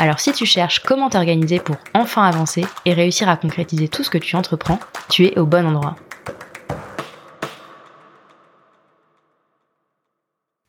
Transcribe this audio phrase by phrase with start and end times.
[0.00, 4.08] Alors si tu cherches comment t'organiser pour enfin avancer et réussir à concrétiser tout ce
[4.08, 4.80] que tu entreprends,
[5.10, 5.94] tu es au bon endroit.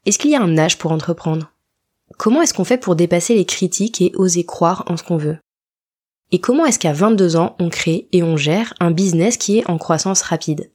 [0.05, 1.49] Est-ce qu'il y a un âge pour entreprendre?
[2.17, 5.37] Comment est-ce qu'on fait pour dépasser les critiques et oser croire en ce qu'on veut?
[6.31, 9.70] Et comment est-ce qu'à 22 ans, on crée et on gère un business qui est
[9.70, 10.73] en croissance rapide?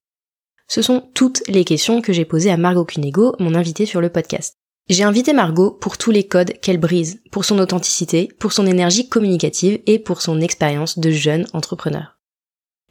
[0.66, 4.08] Ce sont toutes les questions que j'ai posées à Margot Cunego, mon invitée sur le
[4.08, 4.56] podcast.
[4.88, 9.08] J'ai invité Margot pour tous les codes qu'elle brise, pour son authenticité, pour son énergie
[9.08, 12.16] communicative et pour son expérience de jeune entrepreneur.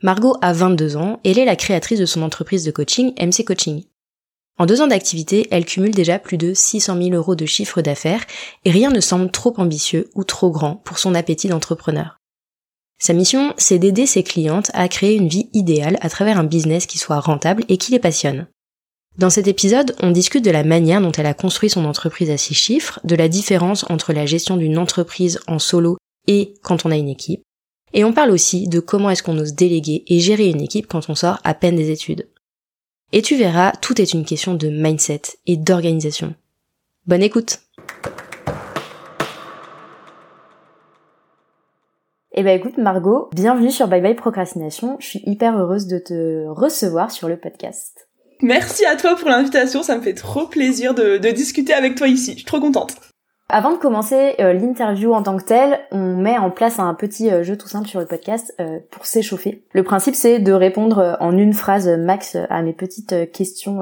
[0.01, 3.85] Margot a 22 ans, elle est la créatrice de son entreprise de coaching MC Coaching.
[4.57, 8.25] En deux ans d'activité, elle cumule déjà plus de 600 000 euros de chiffre d'affaires
[8.65, 12.17] et rien ne semble trop ambitieux ou trop grand pour son appétit d'entrepreneur.
[12.97, 16.87] Sa mission, c'est d'aider ses clientes à créer une vie idéale à travers un business
[16.87, 18.47] qui soit rentable et qui les passionne.
[19.17, 22.37] Dans cet épisode, on discute de la manière dont elle a construit son entreprise à
[22.37, 25.95] six chiffres, de la différence entre la gestion d'une entreprise en solo
[26.27, 27.41] et quand on a une équipe,
[27.93, 31.09] et on parle aussi de comment est-ce qu'on ose déléguer et gérer une équipe quand
[31.09, 32.27] on sort à peine des études.
[33.13, 36.35] Et tu verras, tout est une question de mindset et d'organisation.
[37.05, 37.61] Bonne écoute
[42.33, 44.97] Eh ben écoute Margot, bienvenue sur Bye Bye Procrastination.
[44.99, 48.09] Je suis hyper heureuse de te recevoir sur le podcast.
[48.41, 52.07] Merci à toi pour l'invitation, ça me fait trop plaisir de, de discuter avec toi
[52.07, 52.31] ici.
[52.31, 52.95] Je suis trop contente.
[53.47, 57.29] Avant de commencer euh, l'interview en tant que telle, on met en place un petit
[57.29, 59.63] euh, jeu tout simple sur le podcast euh, pour s'échauffer.
[59.71, 63.81] Le principe c'est de répondre en une phrase max à mes petites questions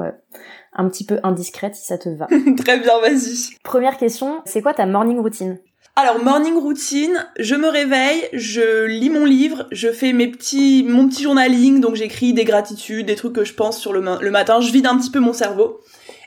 [0.74, 2.26] un petit peu indiscrètes si ça te va.
[2.58, 3.56] Très bien, vas-y.
[3.62, 5.58] Première question, c'est quoi ta morning routine?
[5.96, 11.08] Alors morning routine, je me réveille, je lis mon livre, je fais mes petits, mon
[11.08, 14.60] petit journaling, donc j'écris des gratitudes, des trucs que je pense sur le, le matin,
[14.60, 15.80] je vide un petit peu mon cerveau,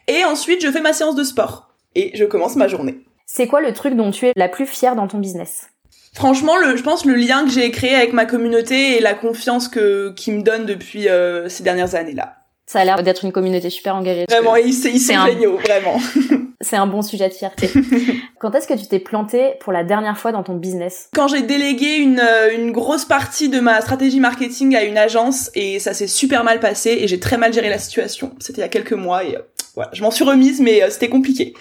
[0.07, 2.99] et ensuite je fais ma séance de sport et je commence ma journée.
[3.25, 5.67] C'est quoi le truc dont tu es la plus fière dans ton business?
[6.13, 9.67] Franchement, le, je pense le lien que j'ai créé avec ma communauté et la confiance
[9.67, 12.37] que qui me donne depuis euh, ces dernières années-là.
[12.67, 14.25] Ça a l'air d'être une communauté super engagée.
[14.29, 15.97] Vraiment, ils, sont géniaux, vraiment.
[16.61, 17.69] C'est un bon sujet de fierté.
[18.39, 21.07] Quand est-ce que tu t'es planté pour la dernière fois dans ton business?
[21.15, 25.49] Quand j'ai délégué une, euh, une grosse partie de ma stratégie marketing à une agence
[25.55, 28.35] et ça s'est super mal passé et j'ai très mal géré la situation.
[28.39, 29.41] C'était il y a quelques mois et euh,
[29.75, 31.53] voilà, je m'en suis remise mais c'était compliqué.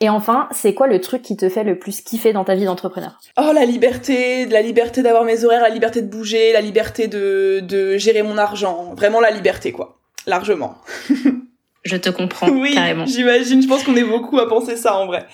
[0.00, 2.64] Et enfin, c'est quoi le truc qui te fait le plus kiffer dans ta vie
[2.64, 3.18] d'entrepreneur?
[3.38, 7.60] Oh, la liberté, la liberté d'avoir mes horaires, la liberté de bouger, la liberté de,
[7.62, 8.94] de gérer mon argent.
[8.94, 9.95] Vraiment la liberté, quoi.
[10.26, 10.76] Largement.
[11.84, 13.06] Je te comprends, oui, carrément.
[13.06, 13.62] j'imagine.
[13.62, 15.24] Je pense qu'on est beaucoup à penser ça, en vrai.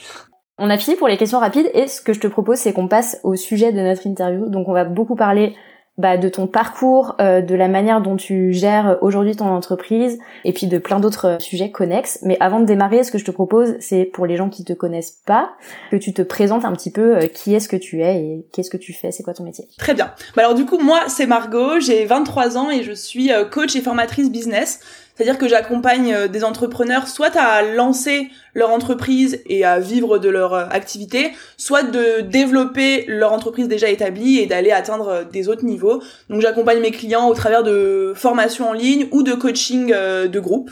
[0.58, 2.88] On a fini pour les questions rapides et ce que je te propose, c'est qu'on
[2.88, 4.50] passe au sujet de notre interview.
[4.50, 5.56] Donc, on va beaucoup parler
[5.98, 10.53] bah, de ton parcours, euh, de la manière dont tu gères aujourd'hui ton entreprise, et
[10.54, 12.19] puis de plein d'autres euh, sujets connexes.
[12.22, 14.72] Mais avant de démarrer, ce que je te propose, c'est pour les gens qui te
[14.72, 15.53] connaissent pas,
[15.91, 18.70] que tu te présentes un petit peu euh, qui est-ce que tu es et qu'est-ce
[18.70, 19.69] que tu fais, c'est quoi ton métier?
[19.76, 20.12] Très bien.
[20.34, 23.82] Bah alors du coup, moi, c'est Margot, j'ai 23 ans et je suis coach et
[23.82, 24.80] formatrice business.
[25.14, 30.28] C'est-à-dire que j'accompagne euh, des entrepreneurs soit à lancer leur entreprise et à vivre de
[30.28, 35.48] leur euh, activité, soit de développer leur entreprise déjà établie et d'aller atteindre euh, des
[35.48, 36.02] autres niveaux.
[36.30, 40.70] Donc j'accompagne mes clients au travers de formations en ligne ou de coaching de groupe.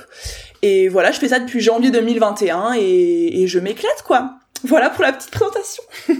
[0.63, 4.33] Et voilà, je fais ça depuis janvier 2021 et, je m'éclate quoi.
[4.65, 5.83] Voilà pour la petite présentation.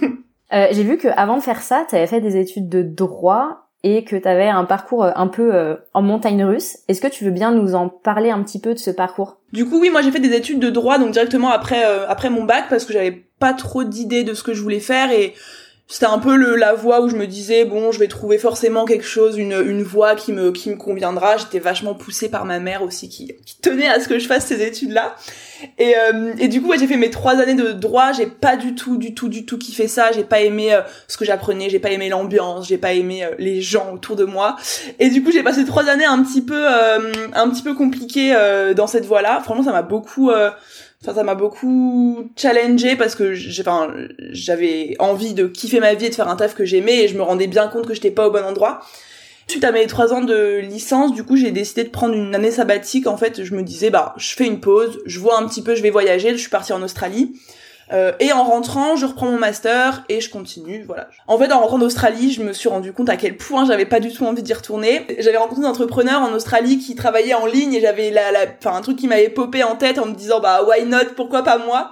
[0.53, 4.05] J'ai vu que avant de faire ça, tu avais fait des études de droit et
[4.05, 6.79] que tu avais un parcours euh, un peu euh, en montagne russe.
[6.89, 9.39] Est-ce que tu veux bien nous en parler un petit peu de ce parcours?
[9.53, 12.31] Du coup, oui, moi j'ai fait des études de droit donc directement après euh, après
[12.31, 15.35] mon bac parce que j'avais pas trop d'idées de ce que je voulais faire et
[15.91, 18.85] c'était un peu le, la voie où je me disais bon je vais trouver forcément
[18.85, 21.37] quelque chose une, une voie qui me qui me conviendra.
[21.37, 24.47] J'étais vachement poussée par ma mère aussi qui, qui tenait à ce que je fasse
[24.47, 25.17] ces études là
[25.79, 28.13] et, euh, et du coup j'ai fait mes trois années de droit.
[28.13, 30.13] J'ai pas du tout du tout du tout kiffé ça.
[30.13, 31.69] J'ai pas aimé euh, ce que j'apprenais.
[31.69, 32.69] J'ai pas aimé l'ambiance.
[32.69, 34.55] J'ai pas aimé euh, les gens autour de moi.
[35.01, 38.33] Et du coup j'ai passé trois années un petit peu un petit peu compliquées
[38.77, 40.31] dans cette voie là franchement ça m'a beaucoup
[41.03, 46.15] Enfin, ça m'a beaucoup challengé parce que j'avais envie de kiffer ma vie et de
[46.15, 48.31] faire un taf que j'aimais et je me rendais bien compte que j'étais pas au
[48.31, 48.81] bon endroit.
[49.49, 52.51] Suite à mes trois ans de licence, du coup, j'ai décidé de prendre une année
[52.51, 53.07] sabbatique.
[53.07, 55.75] En fait, je me disais, bah, je fais une pause, je vois un petit peu,
[55.75, 56.33] je vais voyager.
[56.33, 57.33] Je suis partie en Australie.
[57.93, 61.09] Euh, et en rentrant, je reprends mon master et je continue, voilà.
[61.27, 64.01] En fait, en rentrant d'Australie, je me suis rendu compte à quel point j'avais pas
[64.01, 65.07] du tout envie d'y retourner.
[65.19, 68.77] J'avais rencontré des entrepreneurs en Australie qui travaillaient en ligne et j'avais la, la, enfin
[68.77, 71.59] un truc qui m'avait popé en tête en me disant bah why not, pourquoi pas
[71.59, 71.91] moi?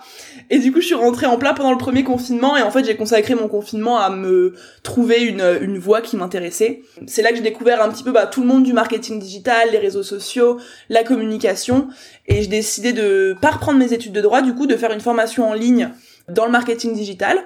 [0.51, 2.85] Et du coup, je suis rentrée en plein pendant le premier confinement et en fait,
[2.85, 6.83] j'ai consacré mon confinement à me trouver une, une voie qui m'intéressait.
[7.07, 9.71] C'est là que j'ai découvert un petit peu bah, tout le monde du marketing digital,
[9.73, 10.59] les réseaux sociaux,
[10.89, 11.89] la communication
[12.29, 15.01] et j'ai décidé de pas reprendre mes études de droit, du coup, de faire une
[15.01, 15.88] formation en ligne
[16.29, 17.39] dans le marketing digital.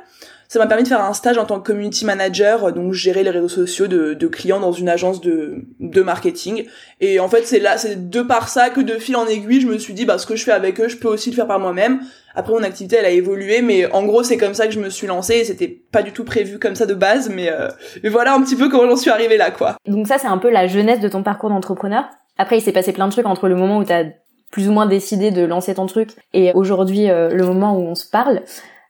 [0.49, 3.31] Ça m'a permis de faire un stage en tant que community manager, donc gérer les
[3.31, 6.67] réseaux sociaux de, de clients dans une agence de, de marketing.
[7.00, 9.67] Et en fait, c'est là, c'est de par ça que de fil en aiguille, je
[9.67, 11.46] me suis dit, bah, ce que je fais avec eux, je peux aussi le faire
[11.46, 12.00] par moi-même.
[12.34, 14.90] Après, mon activité, elle a évolué, mais en gros, c'est comme ça que je me
[14.90, 15.43] suis lancée.
[15.44, 17.69] C'était pas du tout prévu comme ça de base, mais, euh,
[18.02, 19.76] mais voilà un petit peu comment j'en suis arrivée là, quoi.
[19.87, 22.05] Donc ça, c'est un peu la jeunesse de ton parcours d'entrepreneur.
[22.37, 24.05] Après, il s'est passé plein de trucs entre le moment où t'as
[24.50, 27.94] plus ou moins décidé de lancer ton truc et aujourd'hui euh, le moment où on
[27.94, 28.43] se parle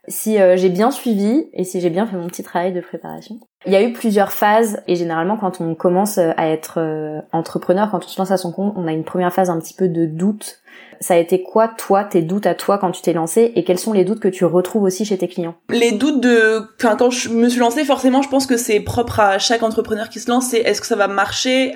[0.08, 3.38] si euh, j'ai bien suivi et si j'ai bien fait mon petit travail de préparation.
[3.66, 7.20] Il y a eu plusieurs phases et généralement quand on commence euh, à être euh,
[7.30, 9.74] entrepreneur, quand on se lance à son compte, on a une première phase un petit
[9.74, 10.58] peu de doute.
[11.00, 13.78] Ça a été quoi toi tes doutes à toi quand tu t'es lancé et quels
[13.78, 15.54] sont les doutes que tu retrouves aussi chez tes clients?
[15.68, 19.20] Les doutes de enfin quand je me suis lancée forcément je pense que c'est propre
[19.20, 21.74] à chaque entrepreneur qui se lance c'est est-ce que ça va marcher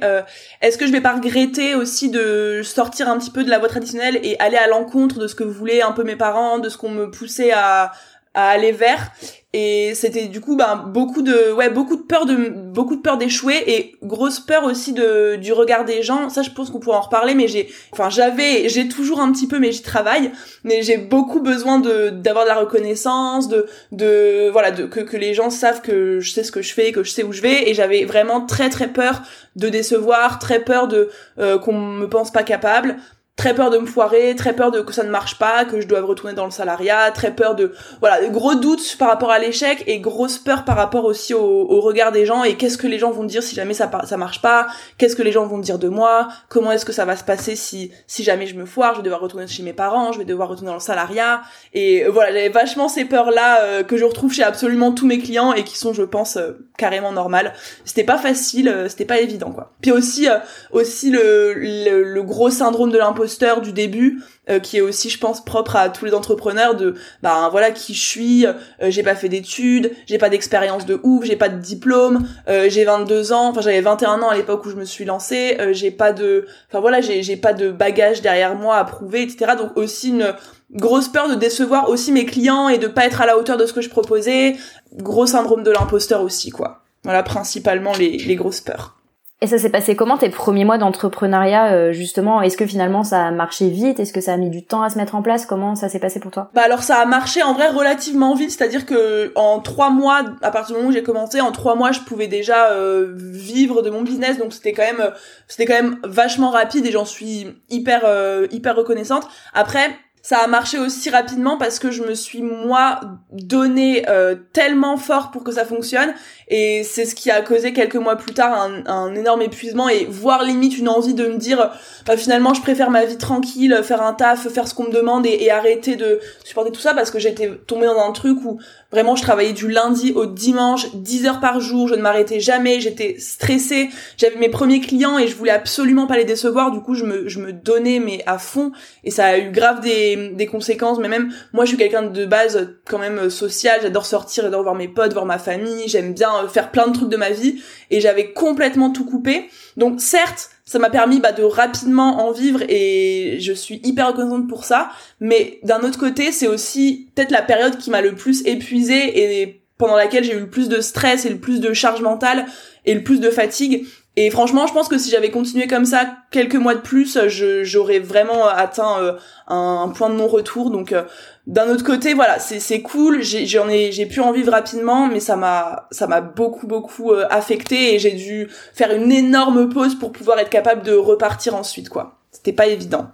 [0.62, 3.68] est-ce que je vais pas regretter aussi de sortir un petit peu de la voie
[3.68, 6.78] traditionnelle et aller à l'encontre de ce que voulaient un peu mes parents, de ce
[6.78, 7.92] qu'on me poussait à
[8.36, 9.10] à aller vers.
[9.58, 13.16] Et c'était du coup ben beaucoup de ouais beaucoup de peur de beaucoup de peur
[13.16, 16.28] d'échouer et grosse peur aussi de du regard des gens.
[16.28, 19.48] Ça je pense qu'on pourra en reparler mais j'ai enfin j'avais j'ai toujours un petit
[19.48, 20.30] peu mais j'y travaille.
[20.64, 25.16] Mais j'ai beaucoup besoin de d'avoir de la reconnaissance de de voilà de que que
[25.16, 27.40] les gens savent que je sais ce que je fais que je sais où je
[27.40, 27.70] vais.
[27.70, 29.22] Et j'avais vraiment très très peur
[29.54, 32.96] de décevoir très peur de euh, qu'on me pense pas capable
[33.36, 35.86] très peur de me foirer, très peur de que ça ne marche pas, que je
[35.86, 39.84] doive retourner dans le salariat, très peur de voilà, gros doutes par rapport à l'échec
[39.86, 42.98] et grosse peur par rapport aussi au, au regard des gens et qu'est-ce que les
[42.98, 45.78] gens vont dire si jamais ça ça marche pas, qu'est-ce que les gens vont dire
[45.78, 48.94] de moi, comment est-ce que ça va se passer si si jamais je me foire,
[48.94, 51.42] je vais devoir retourner chez mes parents, je vais devoir retourner dans le salariat
[51.74, 55.06] et euh, voilà, j'avais vachement ces peurs là euh, que je retrouve chez absolument tous
[55.06, 57.52] mes clients et qui sont je pense euh, carrément normales.
[57.84, 59.72] C'était pas facile, c'était pas évident quoi.
[59.82, 60.26] Puis aussi
[60.72, 63.25] aussi le, le, le gros syndrome de l'imposteur
[63.62, 67.48] du début euh, qui est aussi je pense propre à tous les entrepreneurs de bah
[67.50, 68.52] voilà qui je suis euh,
[68.88, 72.84] j'ai pas fait d'études j'ai pas d'expérience de ouf j'ai pas de diplôme euh, j'ai
[72.84, 76.12] 22 ans enfin j'avais 21 ans à l'époque où je me suis lancée j'ai pas
[76.12, 80.10] de enfin voilà j'ai j'ai pas de bagage derrière moi à prouver etc donc aussi
[80.10, 80.34] une
[80.72, 83.66] grosse peur de décevoir aussi mes clients et de pas être à la hauteur de
[83.66, 84.56] ce que je proposais.
[84.94, 86.82] Gros syndrome de l'imposteur aussi quoi.
[87.04, 88.95] Voilà principalement les, les grosses peurs
[89.42, 92.40] et ça s'est passé comment tes premiers mois d'entrepreneuriat euh, justement?
[92.40, 94.00] Est-ce que finalement ça a marché vite?
[94.00, 95.44] Est-ce que ça a mis du temps à se mettre en place?
[95.44, 96.50] Comment ça s'est passé pour toi?
[96.54, 100.50] Bah alors ça a marché en vrai relativement vite, c'est-à-dire que en trois mois, à
[100.50, 103.90] partir du moment où j'ai commencé, en trois mois je pouvais déjà euh, vivre de
[103.90, 105.10] mon business, donc c'était quand même
[105.48, 109.28] c'était quand même vachement rapide et j'en suis hyper euh, hyper reconnaissante.
[109.52, 109.90] Après
[110.26, 112.98] ça a marché aussi rapidement parce que je me suis moi
[113.30, 114.04] donné
[114.52, 116.12] tellement fort pour que ça fonctionne.
[116.48, 120.04] Et c'est ce qui a causé quelques mois plus tard un, un, énorme épuisement et
[120.04, 121.70] voire limite une envie de me dire
[122.06, 125.26] bah finalement je préfère ma vie tranquille faire un taf faire ce qu'on me demande
[125.26, 128.58] et, et, arrêter de supporter tout ça parce que j'étais tombée dans un truc où
[128.96, 132.80] vraiment je travaillais du lundi au dimanche 10 heures par jour je ne m'arrêtais jamais
[132.80, 133.90] j'étais stressée.
[134.16, 136.70] J'avais mes premiers clients et je voulais absolument pas les décevoir.
[136.70, 138.72] Du coup je me je me donnais mais à fond.
[139.04, 140.98] Et ça a eu grave des des conséquences.
[140.98, 143.80] Mais même moi je suis quelqu'un de base quand même social.
[143.82, 145.86] J'adore sortir j'adore voir mes potes voir ma famille.
[145.88, 147.60] J'aime bien euh, faire plein de trucs de ma vie.
[147.90, 149.50] Et j'avais complètement tout coupé.
[149.76, 154.48] Donc certes, ça m'a permis bah, de rapidement en vivre et je suis hyper reconnaissante
[154.48, 154.90] pour ça.
[155.20, 159.62] Mais d'un autre côté, c'est aussi peut-être la période qui m'a le plus épuisée et
[159.78, 162.46] pendant laquelle j'ai eu le plus de stress et le plus de charge mentale
[162.84, 163.86] et le plus de fatigue.
[164.18, 167.18] Et franchement, je pense que si j'avais continué comme ça quelques mois de plus,
[167.62, 169.12] j'aurais vraiment atteint euh,
[169.46, 170.70] un, point de non-retour.
[170.70, 171.02] Donc euh,
[171.46, 173.22] d'un autre côté, voilà, c'est cool.
[173.22, 175.86] J'en ai, j'ai pu en vivre rapidement, mais ça m'a,
[176.34, 180.82] beaucoup, beaucoup euh, affecté et j'ai dû faire une énorme pause pour pouvoir être capable
[180.82, 182.14] de repartir ensuite, quoi.
[182.32, 183.08] C'était pas évident.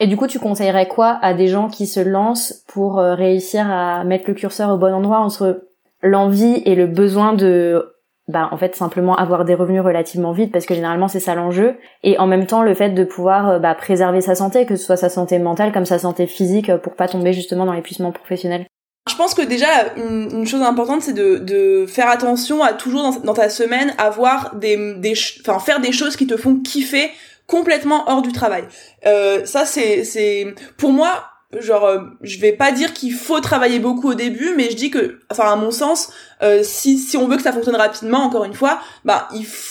[0.00, 4.02] Et du coup, tu conseillerais quoi à des gens qui se lancent pour réussir à
[4.02, 5.62] mettre le curseur au bon endroit entre
[6.02, 7.91] l'envie et le besoin de
[8.32, 11.76] bah en fait simplement avoir des revenus relativement vite parce que généralement c'est ça l'enjeu
[12.02, 14.84] et en même temps le fait de pouvoir euh, bah, préserver sa santé que ce
[14.84, 18.10] soit sa santé mentale comme sa santé physique euh, pour pas tomber justement dans l'épuisement
[18.10, 18.66] professionnel.
[19.08, 23.20] Je pense que déjà une, chose importante c'est de, de, faire attention à toujours dans,
[23.20, 27.10] dans ta semaine avoir des des enfin faire des choses qui te font kiffer
[27.46, 28.64] complètement hors du travail.
[29.06, 31.24] Euh, ça c'est c'est pour moi
[31.60, 34.90] genre euh, je vais pas dire qu'il faut travailler beaucoup au début mais je dis
[34.90, 36.10] que enfin à mon sens
[36.42, 39.28] euh, si si on veut que ça fonctionne rapidement encore une fois bah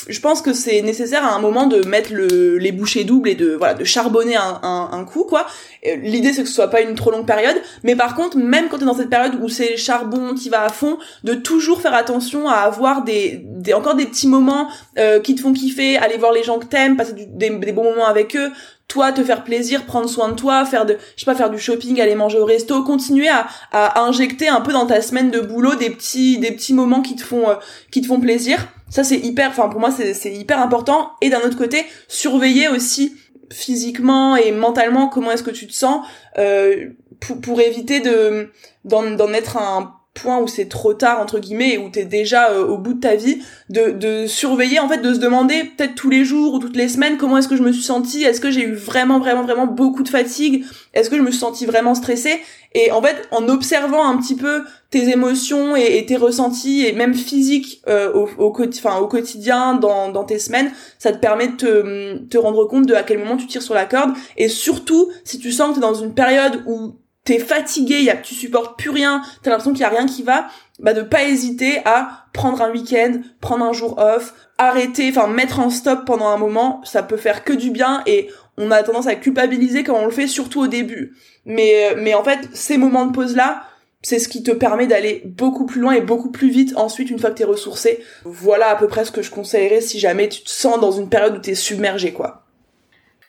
[0.07, 3.35] je pense que c'est nécessaire à un moment de mettre le les bouchées doubles et
[3.35, 5.47] de voilà de charbonner un un, coup quoi.
[5.83, 8.77] L'idée c'est que ce soit pas une trop longue période mais par contre même quand
[8.77, 11.95] tu es dans cette période où c'est charbon qui va à fond de toujours faire
[11.95, 14.67] attention à avoir des, des encore des petits moments
[14.99, 17.83] euh, qui te font kiffer aller voir les gens que t'aimes passer des, des bons
[17.83, 18.51] moments avec eux
[18.91, 21.57] toi te faire plaisir, prendre soin de toi, faire de, je sais pas, faire du
[21.57, 25.39] shopping, aller manger au resto, continuer à, à injecter un peu dans ta semaine de
[25.39, 27.55] boulot des petits, des petits moments qui te font, euh,
[27.89, 28.67] qui te font plaisir.
[28.89, 31.11] Ça c'est hyper, enfin pour moi c'est, c'est hyper important.
[31.21, 33.15] Et d'un autre côté, surveiller aussi
[33.49, 36.05] physiquement et mentalement comment est-ce que tu te sens
[36.37, 36.89] euh,
[37.21, 38.51] pour, pour éviter de
[38.83, 42.65] d'en, d'en être un point où c'est trop tard entre guillemets où t'es déjà euh,
[42.65, 46.09] au bout de ta vie de, de surveiller en fait de se demander peut-être tous
[46.09, 48.23] les jours ou toutes les semaines comment est-ce que je me suis sentie?
[48.23, 50.65] Est-ce que j'ai eu vraiment vraiment vraiment beaucoup de fatigue?
[50.93, 52.41] Est-ce que je me suis sentie vraiment stressée?
[52.73, 57.13] Et en fait en observant un petit peu tes émotions et, tes ressentis et même
[57.13, 61.55] physiques euh, au, au, enfin, au quotidien dans, dans tes semaines ça te permet de
[61.55, 64.11] te, te rendre compte de à quel moment tu tires sur la corde.
[64.35, 68.17] Et surtout si tu sens que t'es dans une période où t'es fatigué, y a,
[68.17, 70.47] tu supportes plus rien, t'as l'impression qu'il y a rien qui va,
[70.79, 75.59] bah de pas hésiter à prendre un week-end, prendre un jour off, arrêter, enfin mettre
[75.59, 79.07] en stop pendant un moment, ça peut faire que du bien et on a tendance
[79.07, 81.15] à culpabiliser quand on le fait, surtout au début.
[81.45, 83.63] Mais mais en fait, ces moments de pause là,
[84.01, 87.19] c'est ce qui te permet d'aller beaucoup plus loin et beaucoup plus vite ensuite une
[87.19, 88.03] fois que t'es ressourcé.
[88.25, 91.09] Voilà à peu près ce que je conseillerais si jamais tu te sens dans une
[91.09, 92.45] période où t'es submergé quoi.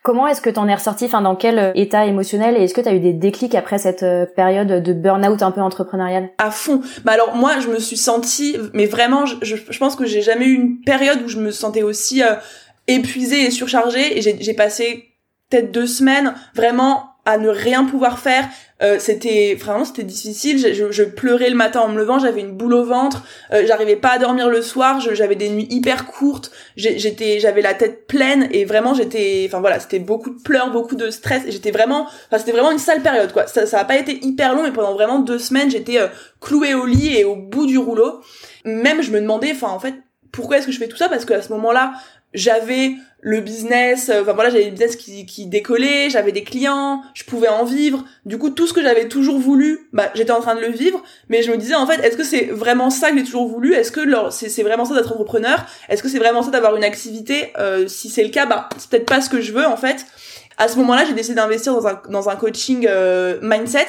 [0.02, 2.80] Comment est-ce que t'en es ressorti Enfin, dans quel euh, état émotionnel Et est-ce que
[2.80, 6.30] t'as eu des déclics après cette euh, période de burn-out un peu entrepreneurial?
[6.38, 6.80] À fond.
[7.04, 10.54] Bah alors moi, je me suis sentie, mais vraiment, je, pense que j'ai jamais eu
[10.54, 12.34] une période où je me sentais aussi euh,
[12.88, 14.18] épuisée et surchargée.
[14.18, 15.12] Et j'ai passé
[15.48, 18.48] peut-être deux semaines vraiment à ne rien pouvoir faire.
[18.82, 20.58] Euh, c'était vraiment c'était difficile.
[20.58, 23.22] Je, je, pleurais le matin en me levant, j'avais une boule au ventre,
[23.52, 27.74] euh, j'arrivais pas à dormir le soir, j'avais des nuits hyper courtes, j'étais j'avais la
[27.74, 31.70] tête pleine et vraiment j'étais enfin voilà, c'était beaucoup de pleurs, beaucoup de stress j'étais
[31.70, 33.46] vraiment enfin c'était vraiment une sale période quoi.
[33.46, 36.08] Ça ça a pas été hyper long mais pendant vraiment deux semaines, j'étais euh,
[36.40, 38.20] clouée au lit et au bout du rouleau.
[38.64, 39.94] Même je me demandais enfin en fait
[40.32, 41.08] pourquoi est-ce que je fais tout ça?
[41.08, 41.92] Parce qu'à ce moment-là
[42.34, 42.92] j'avais
[43.24, 47.22] le business, euh, enfin voilà, j'avais le business qui, qui décollait, j'avais des clients, je
[47.22, 48.04] pouvais en vivre.
[48.26, 51.02] Du coup, tout ce que j'avais toujours voulu, bah j'étais en train de le vivre,
[51.28, 53.74] mais je me disais en fait, est-ce que c'est vraiment ça que j'ai toujours voulu?
[53.74, 55.64] Est-ce que c'est vraiment ça d'être entrepreneur?
[55.88, 57.52] Est-ce que c'est vraiment ça d'avoir une activité?
[57.58, 60.04] Euh, Si c'est le cas, bah c'est peut-être pas ce que je veux en fait.
[60.58, 63.86] À ce moment-là, j'ai décidé d'investir dans un dans un coaching euh, mindset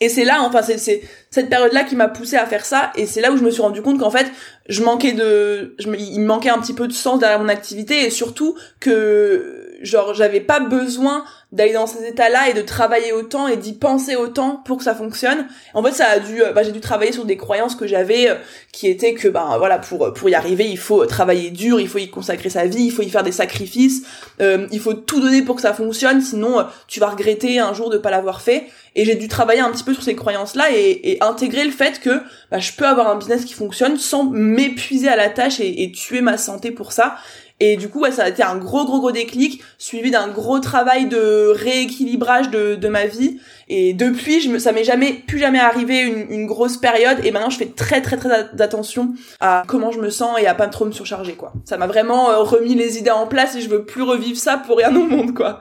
[0.00, 2.92] et c'est là, enfin, c'est cette période-là qui m'a poussé à faire ça.
[2.94, 4.26] Et c'est là où je me suis rendu compte qu'en fait,
[4.68, 8.10] je manquais de, il me manquait un petit peu de sens derrière mon activité et
[8.10, 13.56] surtout que genre j'avais pas besoin d'aller dans ces états-là et de travailler autant et
[13.56, 15.46] d'y penser autant pour que ça fonctionne.
[15.72, 18.34] En fait, ça a dû, bah, j'ai dû travailler sur des croyances que j'avais, euh,
[18.70, 21.98] qui étaient que, bah, voilà, pour pour y arriver, il faut travailler dur, il faut
[21.98, 24.02] y consacrer sa vie, il faut y faire des sacrifices,
[24.42, 27.72] euh, il faut tout donner pour que ça fonctionne, sinon euh, tu vas regretter un
[27.72, 28.66] jour de pas l'avoir fait.
[28.94, 32.00] Et j'ai dû travailler un petit peu sur ces croyances-là et, et, intégrer le fait
[32.00, 35.82] que bah, je peux avoir un business qui fonctionne sans m'épuiser à la tâche et,
[35.82, 37.16] et tuer ma santé pour ça.
[37.60, 40.60] Et du coup, ouais, ça a été un gros, gros, gros déclic, suivi d'un gros
[40.60, 43.40] travail de rééquilibrage de, de ma vie.
[43.68, 47.18] Et depuis, je me, ça m'est jamais, plus jamais arrivé une, une, grosse période.
[47.24, 50.54] Et maintenant, je fais très, très, très attention à comment je me sens et à
[50.54, 51.52] pas trop me surcharger, quoi.
[51.64, 54.56] Ça m'a vraiment euh, remis les idées en place et je veux plus revivre ça
[54.58, 55.60] pour rien au monde, quoi.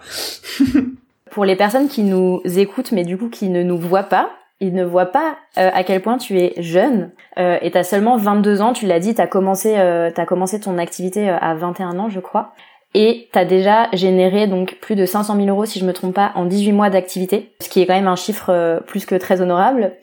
[1.31, 4.73] pour les personnes qui nous écoutent, mais du coup qui ne nous voient pas, il
[4.73, 8.17] ne voit pas euh, à quel point tu es jeune euh, et tu as seulement
[8.17, 11.99] 22 ans, tu l'as dit, tu as commencé euh, commencé ton activité euh, à 21
[11.99, 12.53] ans, je crois.
[12.93, 16.15] Et tu as déjà généré donc plus de 500 000 euros, si je me trompe
[16.15, 19.41] pas, en 18 mois d'activité, ce qui est quand même un chiffre plus que très
[19.41, 19.93] honorable.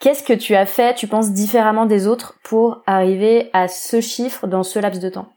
[0.00, 4.46] Qu'est-ce que tu as fait, tu penses, différemment des autres pour arriver à ce chiffre
[4.46, 5.28] dans ce laps de temps?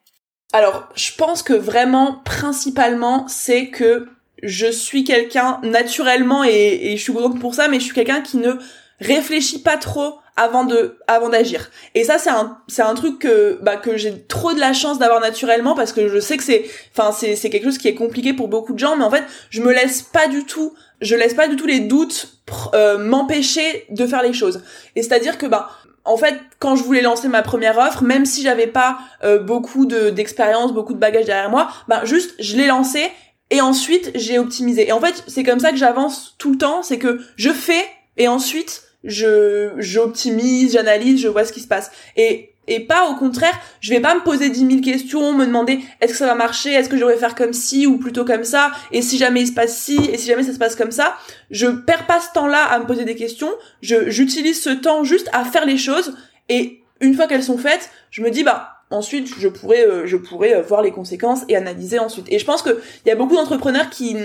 [0.53, 4.07] Alors, je pense que vraiment, principalement, c'est que
[4.44, 8.38] je suis quelqu'un naturellement et, je suis contente pour ça, mais je suis quelqu'un qui
[8.38, 8.53] ne
[9.00, 11.72] réfléchit pas trop avant de avant d'agir.
[11.96, 15.00] Et ça c'est un c'est un truc que bah que j'ai trop de la chance
[15.00, 16.65] d'avoir naturellement parce que je sais que c'est
[16.96, 19.24] enfin c'est c'est quelque chose qui est compliqué pour beaucoup de gens mais en fait,
[19.50, 22.39] je me laisse pas du tout je laisse pas du tout les doutes
[22.74, 24.63] euh, m'empêcher de faire les choses.
[24.96, 25.70] Et c'est-à-dire que bah
[26.06, 29.86] en fait, quand je voulais lancer ma première offre, même si j'avais pas euh, beaucoup
[29.86, 33.12] de d'expérience, beaucoup de bagages derrière moi, bah juste je l'ai lancé
[33.49, 34.87] et ensuite j'ai optimisé.
[34.87, 37.85] Et en fait, c'est comme ça que j'avance tout le temps, c'est que je fais
[38.17, 41.91] et ensuite je j'optimise, j'analyse, je vois ce qui se passe.
[42.15, 45.79] Et et pas au contraire, je vais pas me poser dix mille questions, me demander
[46.01, 48.43] est-ce que ça va marcher, est-ce que je devrais faire comme ci ou plutôt comme
[48.43, 50.91] ça, et si jamais il se passe ci, et si jamais ça se passe comme
[50.91, 51.15] ça,
[51.49, 53.49] je perds pas ce temps-là à me poser des questions,
[53.81, 56.17] je j'utilise ce temps juste à faire les choses,
[56.49, 60.17] et une fois qu'elles sont faites, je me dis bah ensuite je pourrais euh, je
[60.17, 62.25] pourrais euh, voir les conséquences et analyser ensuite.
[62.29, 64.15] Et je pense que il y a beaucoup d'entrepreneurs qui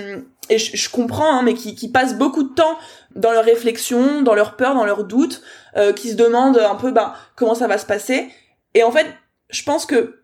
[0.49, 2.77] et je, comprends hein, mais qui, qui passent beaucoup de temps
[3.15, 5.43] dans leur réflexion dans leur peur dans leurs doutes
[5.77, 8.29] euh, qui se demandent un peu bah comment ça va se passer.
[8.75, 9.07] Et en fait
[9.51, 10.22] je pense que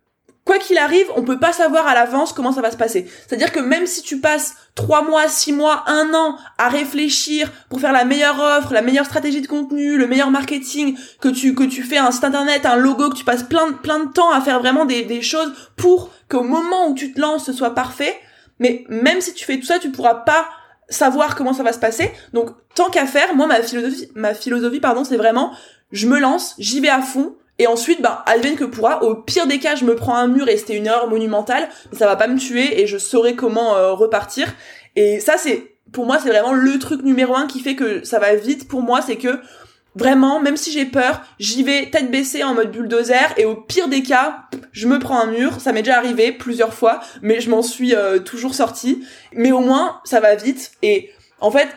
[0.49, 3.07] quoi qu'il arrive, on peut pas savoir à l'avance comment ça va se passer.
[3.27, 7.83] C'est-à-dire que même si tu passes trois mois, six mois, un an à réfléchir pour
[7.83, 11.65] faire la meilleure offre, la meilleure stratégie de contenu, le meilleur marketing, que tu que
[11.65, 14.41] tu fais un site internet, un logo, que tu passes plein plein de temps à
[14.41, 18.19] faire vraiment des, des choses pour qu'au moment où tu te lances ce soit parfait.
[18.59, 20.49] Mais même si tu fais tout ça, tu pourras pas
[20.89, 22.11] savoir comment ça va se passer.
[22.33, 25.53] Donc tant qu'à faire, moi ma philosophie ma philosophie pardon, c'est vraiment
[25.93, 29.03] je me lance, j'y vais à fond, et ensuite, ben, advienne que pourra.
[29.03, 32.07] Au pire des cas, je me prends un mur et c'était une heure monumentale, ça
[32.07, 34.55] va pas me tuer et je saurai comment euh, repartir.
[34.97, 38.19] Et ça, c'est, pour moi, c'est vraiment le truc numéro un qui fait que ça
[38.19, 39.41] va vite pour moi, c'est que
[39.97, 43.89] vraiment, même si j'ai peur, j'y vais tête baissée en mode bulldozer et au pire
[43.89, 45.61] des cas, je me prends un mur.
[45.61, 49.05] Ça m'est déjà arrivé plusieurs fois, mais je m'en suis euh, toujours sortie.
[49.33, 51.11] Mais au moins, ça va vite et
[51.41, 51.69] en fait,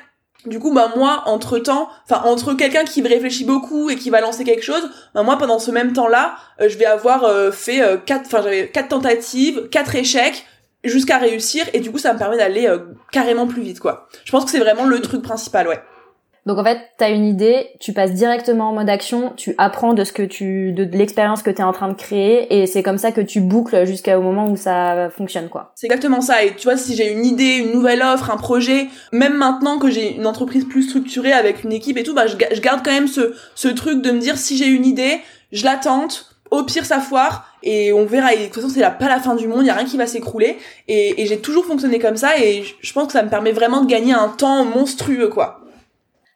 [0.45, 4.21] du coup, bah moi, entre temps, enfin entre quelqu'un qui réfléchit beaucoup et qui va
[4.21, 7.81] lancer quelque chose, bah moi pendant ce même temps-là, euh, je vais avoir euh, fait
[7.81, 10.45] euh, quatre, enfin j'avais quatre tentatives, quatre échecs
[10.83, 12.67] jusqu'à réussir et du coup ça me permet d'aller
[13.12, 14.07] carrément plus vite quoi.
[14.25, 15.79] Je pense que c'est vraiment le truc principal, ouais.
[16.45, 20.03] Donc en fait, tu une idée, tu passes directement en mode action, tu apprends de
[20.03, 22.98] ce que tu de, l'expérience que tu es en train de créer et c'est comme
[22.98, 25.71] ça que tu boucles jusqu'au moment où ça fonctionne quoi.
[25.75, 28.88] C'est exactement ça et tu vois si j'ai une idée, une nouvelle offre, un projet,
[29.12, 32.36] même maintenant que j'ai une entreprise plus structurée avec une équipe et tout, bah je,
[32.60, 35.19] garde quand même ce ce truc de me dire si j'ai une idée,
[35.51, 38.81] je la tente, au pire ça foire et on verra et de toute façon c'est
[38.81, 40.57] pas la fin du monde il y a rien qui va s'écrouler
[40.88, 43.81] et, et j'ai toujours fonctionné comme ça et je pense que ça me permet vraiment
[43.81, 45.61] de gagner un temps monstrueux quoi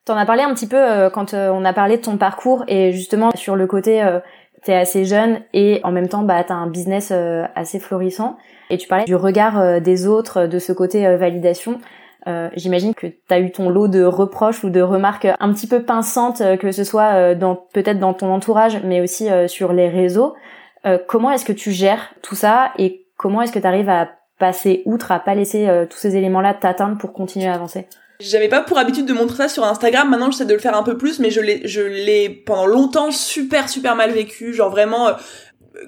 [0.06, 2.64] T'en as parlé un petit peu euh, quand euh, on a parlé de ton parcours
[2.68, 4.20] et justement sur le côté euh,
[4.64, 7.12] t'es assez jeune et en même temps bah t'as un business
[7.56, 8.38] assez florissant
[8.70, 11.80] et tu parlais du regard des autres de ce côté validation.
[12.56, 16.42] J'imagine que t'as eu ton lot de reproches ou de remarques un petit peu pinçantes
[16.58, 20.34] que ce soit dans peut-être dans ton entourage mais aussi sur les réseaux.
[21.06, 24.82] comment est-ce que tu gères tout ça et comment est-ce que tu arrives à passer
[24.86, 27.88] outre à pas laisser tous ces éléments-là t'atteindre pour continuer à avancer?
[28.20, 30.10] J'avais pas pour habitude de montrer ça sur Instagram.
[30.10, 33.12] Maintenant, j'essaie de le faire un peu plus, mais je l'ai, je l'ai pendant longtemps
[33.12, 34.54] super super mal vécu.
[34.54, 35.14] Genre vraiment, euh,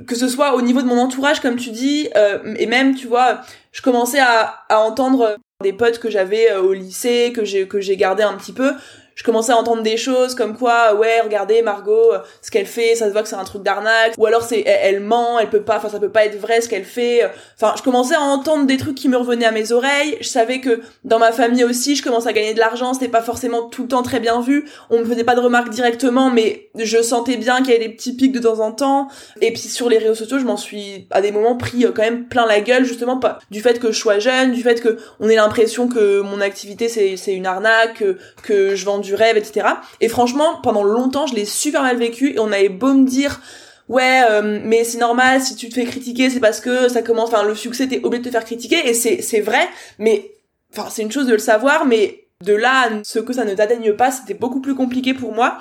[0.08, 3.08] que ce soit au niveau de mon entourage, comme tu dis, euh, et même, tu
[3.08, 7.68] vois, je commençais à, à entendre des potes que j'avais euh, au lycée, que j'ai
[7.68, 8.74] que j'ai gardé un petit peu,
[9.18, 12.96] je commençais à entendre des choses comme quoi ouais regardez Margot euh, ce qu'elle fait
[12.96, 15.64] ça se voit que c'est un truc d'arnaque ou alors c'est elle, ment elle peut
[15.64, 17.24] pas enfin ça peut pas être vrai ce qu'elle fait
[17.56, 20.62] enfin je commençais à entendre des trucs qui me revenaient à mes oreilles je savais
[20.62, 23.84] que dans ma famille aussi je commençais à gagner de l'argent c'était pas forcément tout
[23.84, 27.38] le temps très bien vu on me faisait pas de remarques directement mais je sentais
[27.38, 29.08] bien qu'il y avait des petits pics de temps en temps
[29.42, 32.04] et puis sur les réseaux sociaux je m'en suis à des moments pris euh, quand
[32.04, 35.00] même plein la gueule justement pas du fait que je sois jeune du fait que
[35.20, 39.16] on ait l'impression que mon activité c'est c'est une arnaque que, que je vends du
[39.16, 39.68] rêve, etc.
[40.02, 43.42] Et franchement, pendant longtemps, je l'ai super mal vécu et on avait beau me dire
[43.90, 47.30] ouais euh, mais c'est normal si tu te fais critiquer c'est parce que ça commence
[47.30, 49.66] enfin le succès t'es obligé de te faire critiquer et c'est vrai
[49.98, 50.32] mais
[50.74, 53.94] enfin c'est une chose de le savoir mais de là ce que ça ne t'atteigne
[53.94, 55.58] pas c'était beaucoup plus compliqué pour moi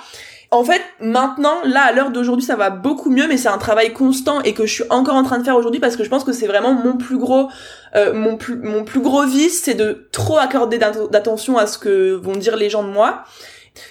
[0.49, 3.91] en fait, maintenant, là, à l'heure d'aujourd'hui, ça va beaucoup mieux, mais c'est un travail
[3.91, 6.23] constant et que je suis encore en train de faire aujourd'hui parce que je pense
[6.23, 7.49] que c'est vraiment mon plus gros,
[7.95, 12.13] euh, mon plus, mon plus gros vice, c'est de trop accorder d'attention à ce que
[12.13, 13.23] vont dire les gens de moi.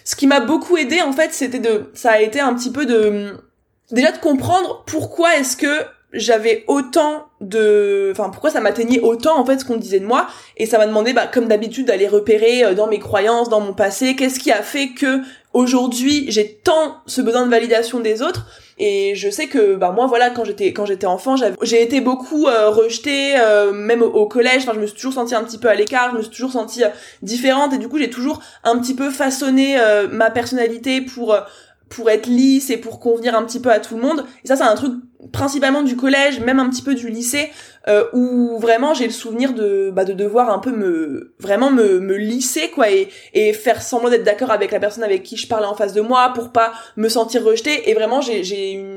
[0.04, 2.86] Ce qui m'a beaucoup aidé, en fait, c'était de, ça a été un petit peu
[2.86, 3.34] de,
[3.90, 9.44] déjà de comprendre pourquoi est-ce que j'avais autant de enfin pourquoi ça m'atteignait autant en
[9.44, 10.28] fait ce qu'on disait de moi?
[10.56, 13.74] Et ça m'a demandé bah comme d'habitude d'aller repérer euh, dans mes croyances dans mon
[13.74, 15.20] passé qu'est-ce qui a fait que
[15.52, 18.46] aujourd'hui j'ai tant ce besoin de validation des autres?
[18.78, 22.46] Et je sais que bah moi voilà quand j'étais quand j'étais enfant j'ai été beaucoup
[22.46, 24.62] euh, rejetée euh, même au, collège.
[24.62, 26.52] Enfin je me suis toujours sentie un petit peu à l'écart je me suis toujours
[26.52, 26.82] sentie
[27.22, 27.72] différente.
[27.72, 29.76] Et du coup j'ai toujours un petit peu façonné
[30.10, 31.36] ma personnalité pour
[31.88, 34.24] pour être lisse et pour convenir un petit peu à tout le monde.
[34.44, 34.94] Et ça, c'est un truc
[35.32, 37.50] principalement du collège, même un petit peu du lycée,
[37.88, 42.00] euh, où vraiment j'ai le souvenir de bah, de devoir un peu me vraiment me,
[42.00, 45.46] me lisser quoi et, et faire semblant d'être d'accord avec la personne avec qui je
[45.46, 47.88] parlais en face de moi pour pas me sentir rejetée.
[47.90, 48.42] Et vraiment, j'ai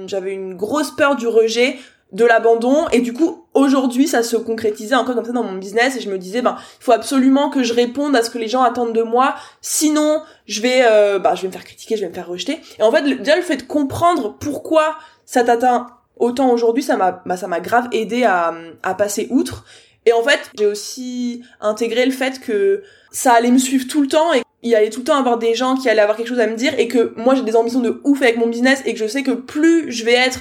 [0.08, 1.78] j'avais une grosse peur du rejet
[2.12, 2.88] de l'abandon.
[2.92, 5.96] Et du coup aujourd'hui ça se concrétisait encore comme ça dans mon business.
[5.98, 8.48] Et je me disais ben il faut absolument que je réponde à ce que les
[8.48, 9.36] gens attendent de moi.
[9.62, 12.60] Sinon je vais euh, bah je vais me faire critiquer je vais me faire rejeter.
[12.80, 17.24] Et en fait déjà le fait de comprendre pourquoi ça t'atteint autant aujourd'hui, ça m'a
[17.26, 19.66] bah, ça m'a grave aidé à, à passer outre.
[20.06, 24.08] Et en fait, j'ai aussi intégré le fait que ça allait me suivre tout le
[24.08, 26.48] temps il allait tout le temps avoir des gens qui allaient avoir quelque chose à
[26.48, 29.00] me dire et que moi j'ai des ambitions de ouf avec mon business et que
[29.00, 30.40] je sais que plus je vais être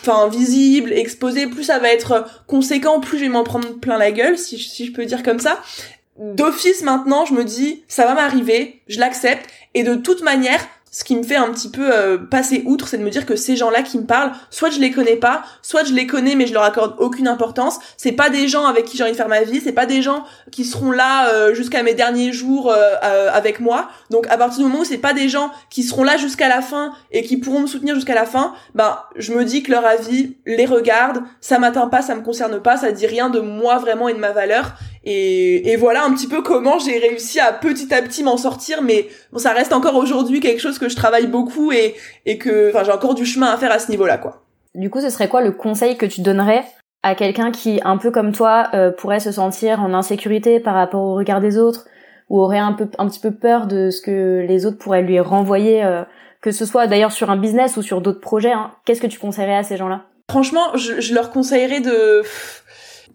[0.00, 4.10] enfin visible, exposé, plus ça va être conséquent, plus je vais m'en prendre plein la
[4.10, 5.60] gueule si je peux dire comme ça.
[6.16, 11.02] D'office maintenant, je me dis ça va m'arriver, je l'accepte et de toute manière, ce
[11.02, 13.56] qui me fait un petit peu euh, passer outre, c'est de me dire que ces
[13.56, 16.54] gens-là qui me parlent, soit je les connais pas, soit je les connais mais je
[16.54, 17.80] leur accorde aucune importance.
[17.96, 20.02] C'est pas des gens avec qui j'ai envie de faire ma vie, c'est pas des
[20.02, 23.88] gens qui seront là euh, jusqu'à mes derniers jours euh, avec moi.
[24.10, 26.62] Donc à partir du moment où c'est pas des gens qui seront là jusqu'à la
[26.62, 29.84] fin et qui pourront me soutenir jusqu'à la fin, ben je me dis que leur
[29.84, 33.78] avis les regarde, ça m'atteint pas, ça me concerne pas, ça dit rien de moi
[33.78, 37.52] vraiment et de ma valeur et, et, voilà un petit peu comment j'ai réussi à
[37.52, 40.96] petit à petit m'en sortir, mais bon, ça reste encore aujourd'hui quelque chose que je
[40.96, 44.16] travaille beaucoup et, et que enfin, j'ai encore du chemin à faire à ce niveau-là,
[44.16, 44.44] quoi.
[44.74, 46.64] Du coup, ce serait quoi le conseil que tu donnerais
[47.02, 51.02] à quelqu'un qui, un peu comme toi, euh, pourrait se sentir en insécurité par rapport
[51.02, 51.84] au regard des autres
[52.30, 55.20] ou aurait un peu, un petit peu peur de ce que les autres pourraient lui
[55.20, 56.02] renvoyer, euh,
[56.40, 58.52] que ce soit d'ailleurs sur un business ou sur d'autres projets.
[58.52, 58.72] Hein.
[58.86, 60.06] Qu'est-ce que tu conseillerais à ces gens-là?
[60.30, 62.22] Franchement, je, je leur conseillerais de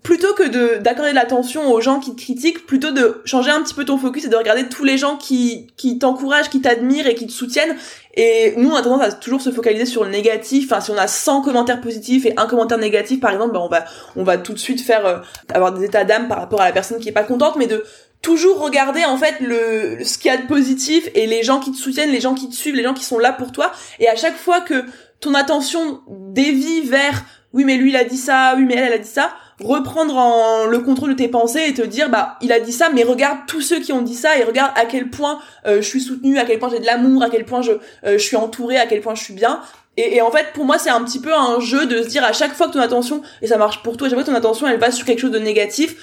[0.04, 3.62] plutôt que de d'accorder de l'attention aux gens qui te critiquent, plutôt de changer un
[3.62, 7.08] petit peu ton focus et de regarder tous les gens qui qui t'encouragent, qui t'admirent
[7.08, 7.76] et qui te soutiennent.
[8.16, 10.72] Et nous, on a tendance à toujours se focaliser sur le négatif.
[10.72, 13.70] Enfin, si on a 100 commentaires positifs et un commentaire négatif, par exemple, ben on
[13.70, 13.86] va
[14.16, 15.18] on va tout de suite faire euh,
[15.54, 17.84] avoir des états d'âme par rapport à la personne qui est pas contente, mais de
[18.22, 21.72] toujours regarder en fait le ce qu'il y a de positif et les gens qui
[21.72, 23.72] te soutiennent, les gens qui te suivent, les gens qui sont là pour toi.
[24.00, 24.86] Et à chaque fois que
[25.20, 28.94] ton attention dévie vers oui mais lui il a dit ça, oui mais elle elle
[28.94, 32.52] a dit ça, reprendre en le contrôle de tes pensées et te dire bah il
[32.52, 35.10] a dit ça mais regarde tous ceux qui ont dit ça et regarde à quel
[35.10, 37.72] point euh, je suis soutenue à quel point j'ai de l'amour à quel point je
[37.72, 37.78] euh,
[38.14, 39.62] je suis entourée à quel point je suis bien.
[39.98, 42.24] Et, et en fait pour moi c'est un petit peu un jeu de se dire
[42.24, 44.32] à chaque fois que ton attention et ça marche pour toi à chaque fois que
[44.32, 45.96] ton attention elle va sur quelque chose de négatif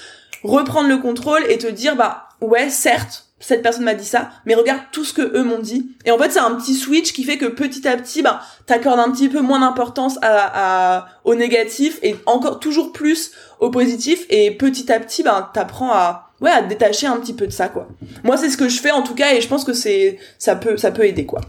[0.43, 4.55] reprendre le contrôle et te dire bah ouais certes cette personne m'a dit ça, mais
[4.55, 5.91] regarde tout ce que eux m'ont dit.
[6.05, 8.99] Et en fait, c'est un petit switch qui fait que petit à petit, bah, t'accordes
[8.99, 14.25] un petit peu moins d'importance à, à, au négatif et encore toujours plus au positif.
[14.29, 17.51] Et petit à petit, bah, t'apprends à, ouais, à te détacher un petit peu de
[17.51, 17.87] ça, quoi.
[18.23, 20.55] Moi, c'est ce que je fais en tout cas, et je pense que c'est, ça
[20.55, 21.41] peut, ça peut aider, quoi.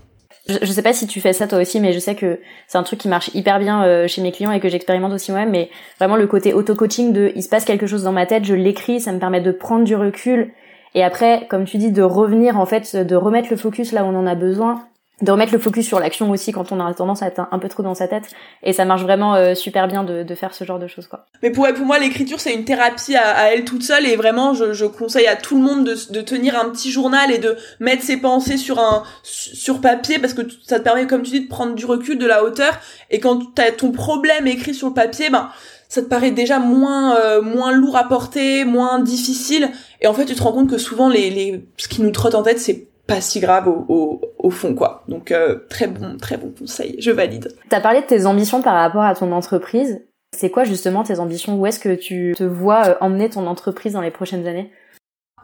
[0.48, 2.83] Je, sais pas si tu fais ça toi aussi, mais je sais que c'est un
[2.83, 5.51] truc qui marche hyper bien euh, chez mes clients et que j'expérimente aussi moi-même.
[5.51, 8.55] Mais vraiment le côté auto-coaching de, il se passe quelque chose dans ma tête, je
[8.55, 10.51] l'écris, ça me permet de prendre du recul
[10.94, 14.07] et après, comme tu dis, de revenir en fait, de remettre le focus là où
[14.07, 14.83] on en a besoin,
[15.20, 17.68] de remettre le focus sur l'action aussi quand on a tendance à être un, peu
[17.68, 18.24] trop dans sa tête
[18.62, 21.27] et ça marche vraiment euh, super bien de, faire ce genre de choses quoi.
[21.42, 25.27] Mais pour, moi l'écriture c'est une thérapie à, elle toute seule et vraiment je, conseille
[25.27, 28.79] à tout le monde de, tenir un petit journal et de mettre ses pensées sur
[28.79, 32.16] un sur papier parce que ça te permet comme tu dis de prendre du recul
[32.16, 32.79] de la hauteur
[33.11, 35.51] et quand tu as ton problème écrit sur le papier ben
[35.88, 39.70] ça te paraît déjà moins euh, moins lourd à porter, moins difficile.
[40.01, 42.35] Et en fait, tu te rends compte que souvent les, les ce qui nous trotte
[42.35, 45.03] en tête, c'est pas si grave au, au, au fond quoi.
[45.09, 47.55] Donc euh, très bon très bon conseil, je valide.
[47.71, 50.03] T'as parlé de tes ambitions par rapport à ton entreprise.
[50.37, 51.59] C'est quoi justement tes ambitions?
[51.59, 54.71] Où est-ce que tu te vois euh, emmener ton entreprise dans les prochaines années?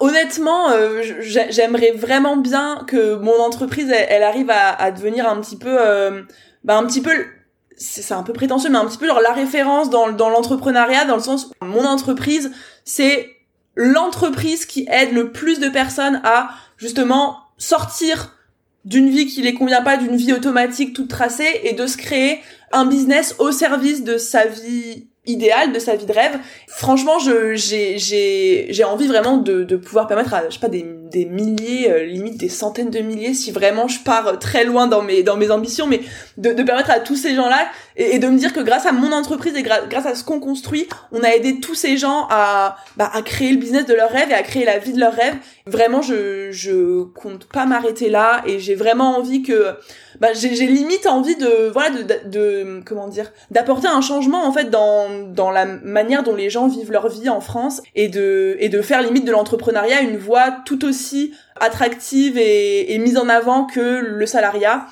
[0.01, 0.71] Honnêtement,
[1.21, 5.79] j'aimerais vraiment bien que mon entreprise elle, arrive à, à, devenir un petit peu
[6.65, 7.13] bah, un petit peu
[7.77, 11.17] c'est un peu prétentieux, mais un petit peu genre la référence dans, dans l'entrepreneuriat, dans
[11.17, 12.53] le sens où mon entreprise,
[12.85, 13.34] c'est
[13.75, 18.37] l'entreprise qui aide le plus de personnes à justement sortir
[18.85, 22.41] d'une vie qui les convient pas, d'une vie automatique toute tracée, et de se créer
[22.73, 26.39] un business au service de sa vie idéal de sa vie de rêve.
[26.69, 31.91] Franchement, j'ai envie vraiment de de pouvoir permettre à je sais pas des des milliers
[31.91, 35.37] euh, limite des centaines de milliers si vraiment je pars très loin dans mes dans
[35.37, 36.01] mes ambitions mais
[36.39, 39.13] de de permettre à tous ces gens-là et, de me dire que grâce à mon
[39.13, 43.11] entreprise et grâce à ce qu'on construit, on a aidé tous ces gens à bah,
[43.13, 45.35] à créer le business de leur rêve et à créer la vie de leur rêve.
[45.67, 49.73] Vraiment, je je compte pas m'arrêter là et j'ai vraiment envie que
[50.21, 54.53] bah, j'ai limite envie de voilà de, de, de comment dire d'apporter un changement en
[54.53, 58.59] fait dans dans la manière dont les gens vivent leur vie en France et de
[58.61, 63.31] et de faire limite de l'entrepreneuriat une voie tout aussi attractive et, et mise en
[63.31, 64.87] avant que le salariat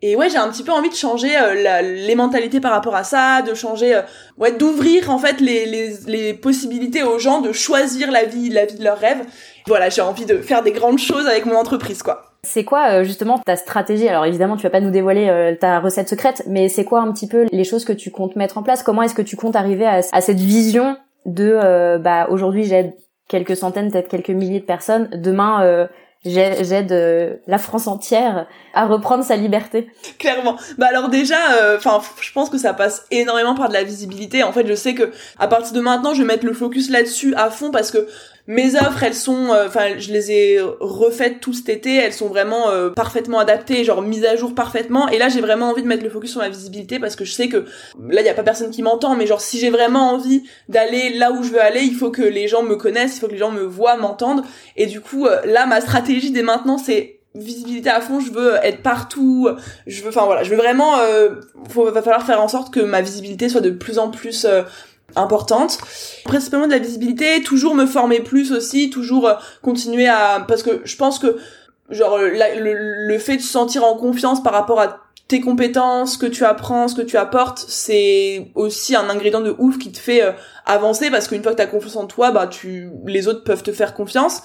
[0.00, 2.94] et ouais, j'ai un petit peu envie de changer euh, la, les mentalités par rapport
[2.94, 4.02] à ça, de changer, euh,
[4.36, 8.64] ouais, d'ouvrir en fait les, les, les, possibilités aux gens de choisir la vie, la
[8.64, 9.24] vie de leurs rêves.
[9.66, 12.22] Voilà, j'ai envie de faire des grandes choses avec mon entreprise, quoi.
[12.44, 14.08] C'est quoi euh, justement ta stratégie?
[14.08, 17.12] Alors évidemment, tu vas pas nous dévoiler euh, ta recette secrète, mais c'est quoi un
[17.12, 18.82] petit peu les choses que tu comptes mettre en place?
[18.82, 22.94] Comment est-ce que tu comptes arriver à, à cette vision de euh, bah aujourd'hui j'aide
[23.28, 25.10] quelques centaines, peut-être quelques milliers de personnes.
[25.12, 25.88] Demain,
[26.24, 29.90] j'aide euh, la France entière à reprendre sa liberté.
[30.18, 30.56] Clairement.
[30.78, 31.36] Bah alors déjà,
[31.76, 34.44] enfin, je pense que ça passe énormément par de la visibilité.
[34.44, 37.34] En fait, je sais que à partir de maintenant, je vais mettre le focus là-dessus
[37.34, 38.08] à fond parce que
[38.48, 41.96] mes offres, elles sont, euh, enfin, je les ai refaites tout cet été.
[41.96, 45.06] Elles sont vraiment euh, parfaitement adaptées, genre mises à jour parfaitement.
[45.10, 47.32] Et là, j'ai vraiment envie de mettre le focus sur la visibilité parce que je
[47.32, 47.66] sais que
[48.08, 51.10] là, il y a pas personne qui m'entend, mais genre si j'ai vraiment envie d'aller
[51.10, 53.32] là où je veux aller, il faut que les gens me connaissent, il faut que
[53.32, 54.42] les gens me voient, m'entendent.
[54.76, 58.54] Et du coup, euh, là, ma stratégie dès maintenant, c'est visibilité à fond, je veux
[58.62, 59.50] être partout,
[59.86, 61.34] je veux, enfin voilà, je veux vraiment, euh,
[61.76, 64.46] va falloir faire en sorte que ma visibilité soit de plus en plus
[65.16, 65.78] importante.
[66.24, 70.44] Principalement de la visibilité, toujours me former plus aussi, toujours euh, continuer à...
[70.46, 71.38] Parce que je pense que
[71.90, 76.26] genre le, fait de se sentir en confiance par rapport à tes compétences, ce que
[76.26, 80.22] tu apprends, ce que tu apportes, c'est aussi un ingrédient de ouf qui te fait
[80.22, 80.32] euh,
[80.64, 83.62] avancer parce qu'une fois que tu as confiance en toi, bah tu les autres peuvent
[83.62, 84.42] te faire confiance.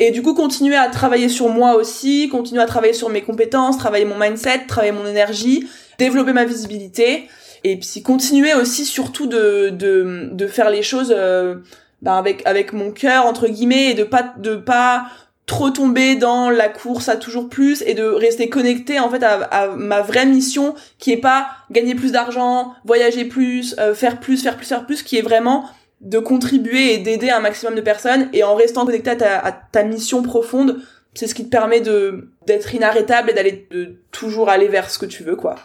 [0.00, 3.78] Et du coup, continuer à travailler sur moi aussi, continuer à travailler sur mes compétences,
[3.78, 7.28] travailler mon mindset, travailler mon énergie, développer ma visibilité
[7.64, 11.56] et puis continuer aussi surtout de de, de faire les choses euh,
[12.02, 15.06] ben avec avec mon cœur entre guillemets et de pas de pas
[15.46, 19.42] trop tomber dans la course à toujours plus et de rester connecté en fait à,
[19.44, 24.42] à ma vraie mission qui est pas gagner plus d'argent, voyager plus, euh, faire plus,
[24.42, 25.68] faire plus, faire plus, qui est vraiment
[26.00, 29.52] de contribuer et d'aider un maximum de personnes et en restant connecté à ta, à
[29.52, 30.80] ta mission profonde,
[31.14, 34.98] c'est ce qui te permet de d'être inarrêtable et d'aller de toujours aller vers ce
[34.98, 35.56] que tu veux quoi.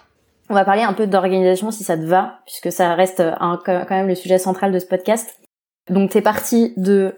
[0.49, 4.07] On va parler un peu d'organisation si ça te va, puisque ça reste quand même
[4.07, 5.39] le sujet central de ce podcast.
[5.89, 7.15] Donc t'es parti de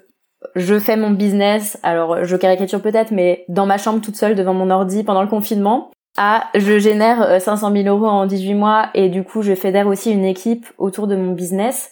[0.56, 4.54] je fais mon business, alors je caricature peut-être, mais dans ma chambre toute seule devant
[4.54, 8.90] mon ordi pendant le confinement, à je génère 500 euh, 000 euros en 18 mois
[8.94, 11.92] et du coup je fédère aussi une équipe autour de mon business.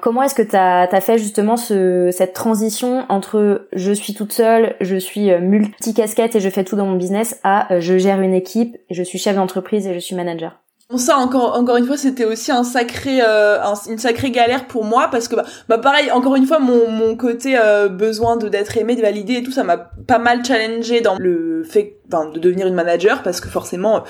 [0.00, 4.76] Comment est-ce que tu as, fait justement ce, cette transition entre je suis toute seule,
[4.80, 8.20] je suis euh, multi-casquette et je fais tout dans mon business à euh, je gère
[8.20, 10.60] une équipe, je suis chef d'entreprise et je suis manager?
[10.90, 13.58] Bon ça encore encore une fois c'était aussi un sacré euh,
[13.90, 17.14] une sacrée galère pour moi parce que bah, bah pareil encore une fois mon mon
[17.14, 21.02] côté euh, besoin de d'être aimé de valider et tout ça m'a pas mal challengé
[21.02, 24.02] dans le fait de devenir une manager parce que forcément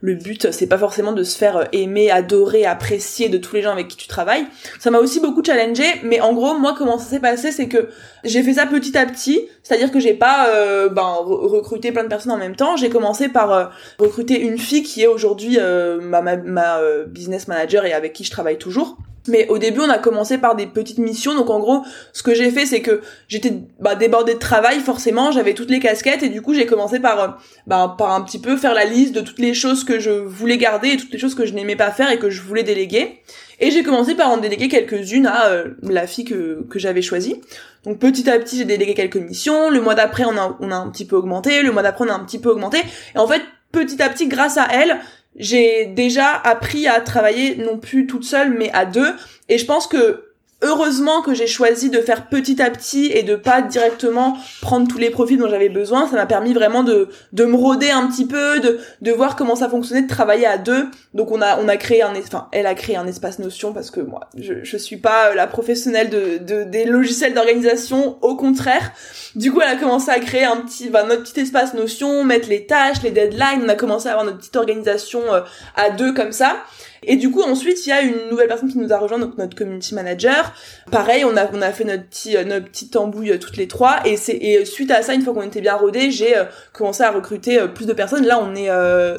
[0.00, 3.70] le but c'est pas forcément de se faire aimer adorer apprécier de tous les gens
[3.70, 4.44] avec qui tu travailles.
[4.80, 7.90] Ça m'a aussi beaucoup challengé mais en gros moi comment ça s'est passé c'est que
[8.24, 9.46] j'ai fait ça petit à petit.
[9.62, 12.76] C'est-à-dire que j'ai pas euh, ben recruté plein de personnes en même temps.
[12.76, 15.58] J'ai commencé par recruter une fille qui est aujourd'hui
[16.02, 18.96] ma ma, euh, business manager et avec qui je travaille toujours.
[19.26, 21.34] Mais au début, on a commencé par des petites missions.
[21.34, 21.82] Donc en gros,
[22.12, 25.32] ce que j'ai fait, c'est que j'étais bah, débordée de travail, forcément.
[25.32, 27.28] J'avais toutes les casquettes et du coup, j'ai commencé par euh,
[27.66, 30.58] bah, par un petit peu faire la liste de toutes les choses que je voulais
[30.58, 33.22] garder et toutes les choses que je n'aimais pas faire et que je voulais déléguer.
[33.60, 37.40] Et j'ai commencé par en déléguer quelques-unes à euh, la fille que, que j'avais choisie.
[37.84, 39.70] Donc petit à petit, j'ai délégué quelques missions.
[39.70, 41.62] Le mois d'après, on a, on a un petit peu augmenté.
[41.62, 42.78] Le mois d'après, on a un petit peu augmenté.
[43.14, 45.00] Et en fait, petit à petit, grâce à elle,
[45.36, 49.14] j'ai déjà appris à travailler non plus toute seule mais à deux.
[49.48, 50.23] Et je pense que
[50.64, 54.98] heureusement que j'ai choisi de faire petit à petit et de pas directement prendre tous
[54.98, 56.08] les profits dont j'avais besoin.
[56.08, 59.56] Ça m'a permis vraiment de, de me rôder un petit peu, de, de voir comment
[59.56, 60.86] ça fonctionnait, de travailler à deux.
[61.12, 63.90] Donc on a, on a créé un, enfin, elle a créé un espace Notion parce
[63.90, 68.92] que moi, je, je suis pas la professionnelle de, de des logiciels d'organisation, au contraire.
[69.36, 72.48] Du coup, elle a commencé à créer un petit, bah, notre petit espace Notion, mettre
[72.48, 73.62] les tâches, les deadlines.
[73.64, 75.40] On a commencé à avoir notre petite organisation euh,
[75.76, 76.56] à deux comme ça.
[77.06, 79.36] Et du coup, ensuite, il y a une nouvelle personne qui nous a rejoint, donc
[79.38, 80.52] notre community manager.
[80.90, 83.68] Pareil, on a, on a fait notre petit, euh, notre petite tambouille euh, toutes les
[83.68, 84.00] trois.
[84.04, 87.02] Et c'est, et suite à ça, une fois qu'on était bien rodés, j'ai euh, commencé
[87.02, 88.26] à recruter plus de personnes.
[88.26, 88.70] Là, on est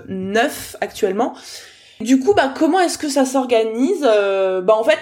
[0.07, 1.35] neuf actuellement.
[2.01, 4.97] Du coup, bah, comment est-ce que ça s'organise Bah, en fait,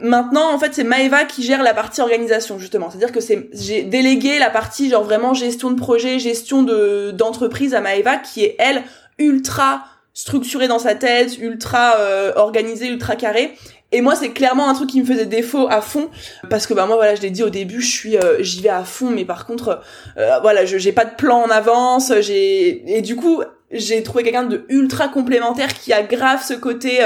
[0.00, 2.88] Maintenant, en fait, c'est Maeva qui gère la partie organisation, justement.
[2.88, 7.74] C'est-à-dire que c'est, j'ai délégué la partie, genre vraiment gestion de projet, gestion de, d'entreprise
[7.74, 8.84] à Maeva, qui est, elle,
[9.18, 9.82] ultra
[10.18, 13.54] structuré dans sa tête, ultra euh, organisé, ultra carré.
[13.92, 16.10] Et moi, c'est clairement un truc qui me faisait défaut à fond,
[16.50, 18.68] parce que bah moi, voilà, je l'ai dit au début, je suis, euh, j'y vais
[18.68, 19.80] à fond, mais par contre,
[20.18, 24.24] euh, voilà, je j'ai pas de plan en avance, j'ai et du coup, j'ai trouvé
[24.24, 26.98] quelqu'un de ultra complémentaire qui a grave ce côté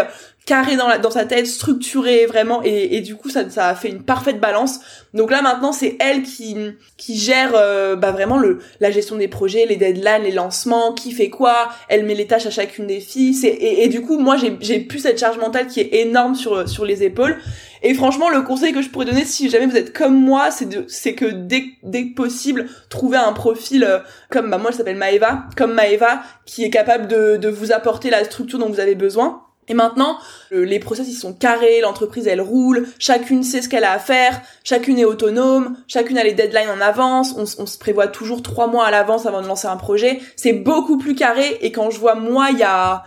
[0.44, 3.74] carré dans, la, dans sa tête, structuré vraiment, et, et du coup ça, ça a
[3.74, 4.80] fait une parfaite balance.
[5.14, 6.56] Donc là maintenant c'est elle qui
[6.96, 11.12] qui gère euh, bah vraiment le la gestion des projets, les deadlines, les lancements, qui
[11.12, 13.34] fait quoi, elle met les tâches à chacune des filles.
[13.34, 16.68] C'est et, et du coup moi j'ai plus cette charge mentale qui est énorme sur
[16.68, 17.36] sur les épaules.
[17.84, 20.50] Et franchement le conseil que je pourrais donner si jamais vous êtes comme moi,
[20.88, 23.98] c'est que dès dès possible trouver un profil euh,
[24.30, 28.10] comme bah moi je s'appelle Maeva, comme Maeva qui est capable de de vous apporter
[28.10, 30.18] la structure dont vous avez besoin Et maintenant,
[30.50, 34.40] les process ils sont carrés, l'entreprise elle roule, chacune sait ce qu'elle a à faire,
[34.64, 38.86] chacune est autonome, chacune a les deadlines en avance, on, se prévoit toujours trois mois
[38.86, 40.20] à l'avance avant de lancer un projet.
[40.34, 43.04] C'est beaucoup plus carré et quand je vois moi il y a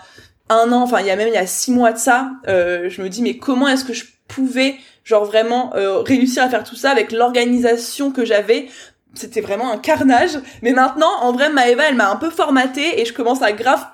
[0.50, 2.90] un an, enfin il y a même il y a six mois de ça, euh,
[2.90, 6.64] je me dis mais comment est-ce que je pouvais genre vraiment euh, réussir à faire
[6.64, 8.70] tout ça avec l'organisation que j'avais?
[9.14, 13.06] C'était vraiment un carnage mais maintenant en vrai Maëva elle m'a un peu formaté et
[13.06, 13.86] je commence à grave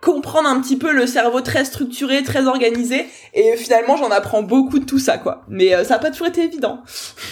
[0.00, 4.78] comprendre un petit peu le cerveau très structuré, très organisé, et finalement j'en apprends beaucoup
[4.78, 5.42] de tout ça, quoi.
[5.48, 6.80] Mais euh, ça a pas toujours été évident.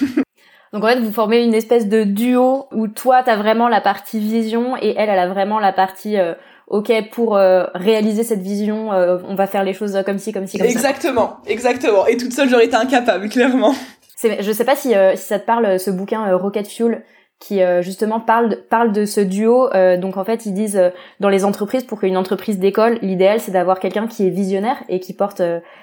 [0.73, 4.19] Donc en fait, vous formez une espèce de duo où toi, t'as vraiment la partie
[4.19, 6.35] vision et elle, elle a vraiment la partie euh,
[6.67, 10.59] ok pour euh, réaliser cette vision, on va faire les choses comme ci, comme ci,
[10.59, 11.51] comme exactement, ça.
[11.51, 12.07] Exactement, exactement.
[12.09, 13.75] Et toute seule, j'aurais été incapable, clairement.
[14.23, 17.05] Je sais pas si, si ça te parle ce bouquin Rocket Fuel
[17.39, 19.69] qui euh, justement parle de, parle de ce duo.
[19.75, 23.41] Euh, donc en fait, ils disent euh, dans les entreprises pour qu'une entreprise décolle, l'idéal
[23.41, 25.43] c'est d'avoir quelqu'un qui est visionnaire et qui porte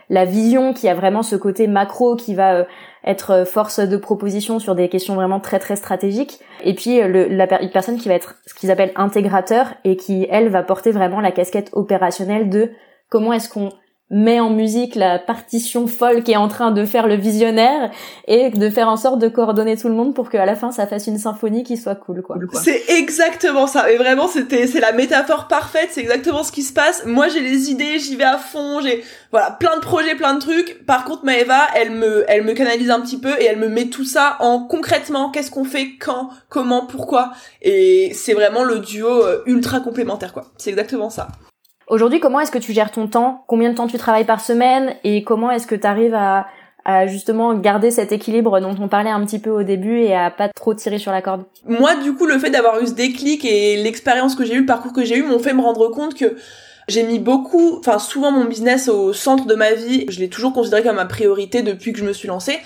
[0.09, 2.65] la vision, qui a vraiment ce côté macro, qui va
[3.05, 6.39] être force de proposition sur des questions vraiment très très stratégiques.
[6.63, 10.25] Et puis le, la une personne qui va être ce qu'ils appellent intégrateur et qui
[10.29, 12.71] elle va porter vraiment la casquette opérationnelle de
[13.09, 13.69] comment est-ce qu'on
[14.09, 17.89] met en musique la partition folle qui est en train de faire le visionnaire
[18.27, 20.85] et de faire en sorte de coordonner tout le monde pour qu'à la fin ça
[20.85, 22.37] fasse une symphonie qui soit cool quoi.
[22.61, 23.91] C'est exactement ça.
[23.91, 27.05] Et vraiment c'était c'est la métaphore parfaite, c'est exactement ce qui se passe.
[27.05, 30.39] Moi j'ai les idées, j'y vais à fond, j'ai voilà, plein de projets, plein de
[30.39, 30.85] trucs.
[30.85, 33.85] Par contre Maeva, elle me elle me canalise un petit peu et elle me met
[33.85, 37.31] tout ça en concrètement, qu'est-ce qu'on fait, quand, comment, pourquoi?
[37.61, 40.45] Et c'est vraiment le duo euh, ultra complémentaire quoi.
[40.57, 41.29] C'est exactement ça.
[41.93, 43.43] Aujourd'hui, comment est-ce que tu gères ton temps?
[43.45, 44.95] Combien de temps tu travailles par semaine?
[45.03, 46.47] Et comment est-ce que tu arrives à,
[47.05, 50.49] justement garder cet équilibre dont on parlait un petit peu au début et à pas
[50.49, 51.43] trop tirer sur la corde?
[51.67, 54.65] Moi, du coup, le fait d'avoir eu ce déclic et l'expérience que j'ai eu, le
[54.65, 56.35] parcours que j'ai eu, m'ont fait me rendre compte que
[56.87, 60.07] j'ai mis beaucoup, enfin souvent mon business au centre de ma vie.
[60.09, 62.59] Je l'ai toujours considéré comme ma priorité depuis que je me suis lancée.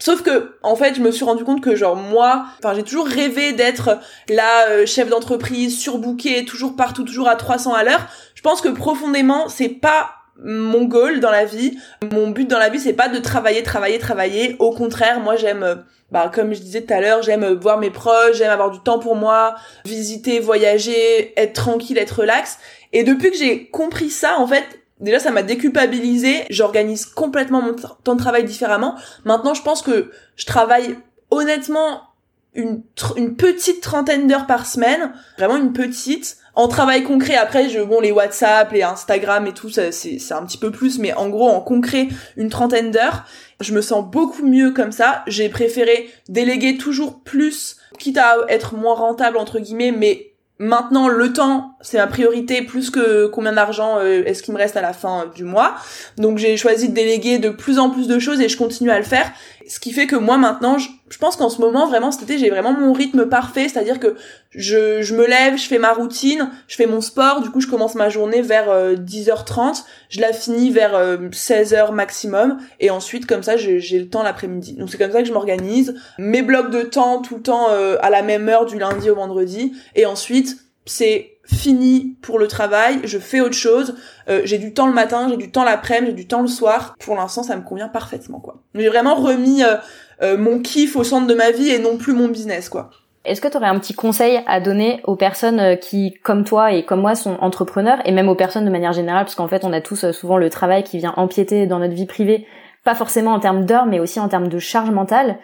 [0.00, 3.06] Sauf que, en fait, je me suis rendu compte que, genre, moi, enfin, j'ai toujours
[3.06, 8.06] rêvé d'être la euh, chef d'entreprise, surbookée, toujours partout, toujours à 300 à l'heure.
[8.38, 11.76] Je pense que profondément, c'est pas mon goal dans la vie.
[12.12, 14.54] Mon but dans la vie, c'est pas de travailler, travailler, travailler.
[14.60, 18.36] Au contraire, moi, j'aime, bah, comme je disais tout à l'heure, j'aime voir mes proches,
[18.36, 22.60] j'aime avoir du temps pour moi, visiter, voyager, être tranquille, être relax.
[22.92, 24.62] Et depuis que j'ai compris ça, en fait,
[25.00, 27.74] déjà ça m'a déculpabilisé, j'organise complètement mon
[28.04, 28.94] temps de travail différemment.
[29.24, 30.96] Maintenant, je pense que je travaille
[31.32, 32.02] honnêtement
[32.54, 36.36] une petite trentaine d'heures par semaine, vraiment une petite.
[36.58, 40.58] En travail concret, après, je, bon, les WhatsApp, les Instagram et tout, c'est, un petit
[40.58, 43.26] peu plus, mais en gros, en concret, une trentaine d'heures.
[43.60, 45.22] Je me sens beaucoup mieux comme ça.
[45.28, 51.32] J'ai préféré déléguer toujours plus, quitte à être moins rentable, entre guillemets, mais Maintenant, le
[51.32, 54.92] temps, c'est ma priorité plus que combien d'argent euh, est-ce qu'il me reste à la
[54.92, 55.76] fin du mois.
[56.16, 58.98] Donc j'ai choisi de déléguer de plus en plus de choses et je continue à
[58.98, 59.30] le faire.
[59.68, 62.50] Ce qui fait que moi maintenant, je, pense qu'en ce moment, vraiment cet été, j'ai
[62.50, 64.16] vraiment mon rythme parfait, c'est-à-dire que
[64.50, 67.66] je, je me lève, je fais ma routine, je fais mon sport, du coup je
[67.66, 69.72] commence ma journée vers 10h30, euh,
[70.10, 74.74] je la finis vers 16h euh, maximum, et ensuite comme ça j'ai le temps l'après-midi.
[74.74, 78.10] Donc c'est comme ça que je m'organise, mes blocs de temps tout le temps à
[78.10, 83.18] la même heure du lundi au vendredi, et ensuite c'est fini pour le travail, je
[83.18, 83.94] fais autre chose,
[84.28, 86.94] euh, j'ai du temps le matin, j'ai du temps l'après-midi, j'ai du temps le soir.
[87.00, 88.62] Pour l'instant, ça me convient parfaitement, quoi.
[88.74, 89.76] J'ai vraiment remis euh, euh,
[90.22, 92.90] mon kiff au centre de ma vie et non plus mon business, quoi.
[93.24, 96.84] Est-ce que tu aurais un petit conseil à donner aux personnes qui, comme toi et
[96.84, 99.72] comme moi, sont entrepreneurs et même aux personnes de manière générale, parce qu'en fait, on
[99.72, 102.46] a tous souvent le travail qui vient empiéter dans notre vie privée,
[102.84, 105.38] pas forcément en termes d'heures, mais aussi en termes de charge mentale.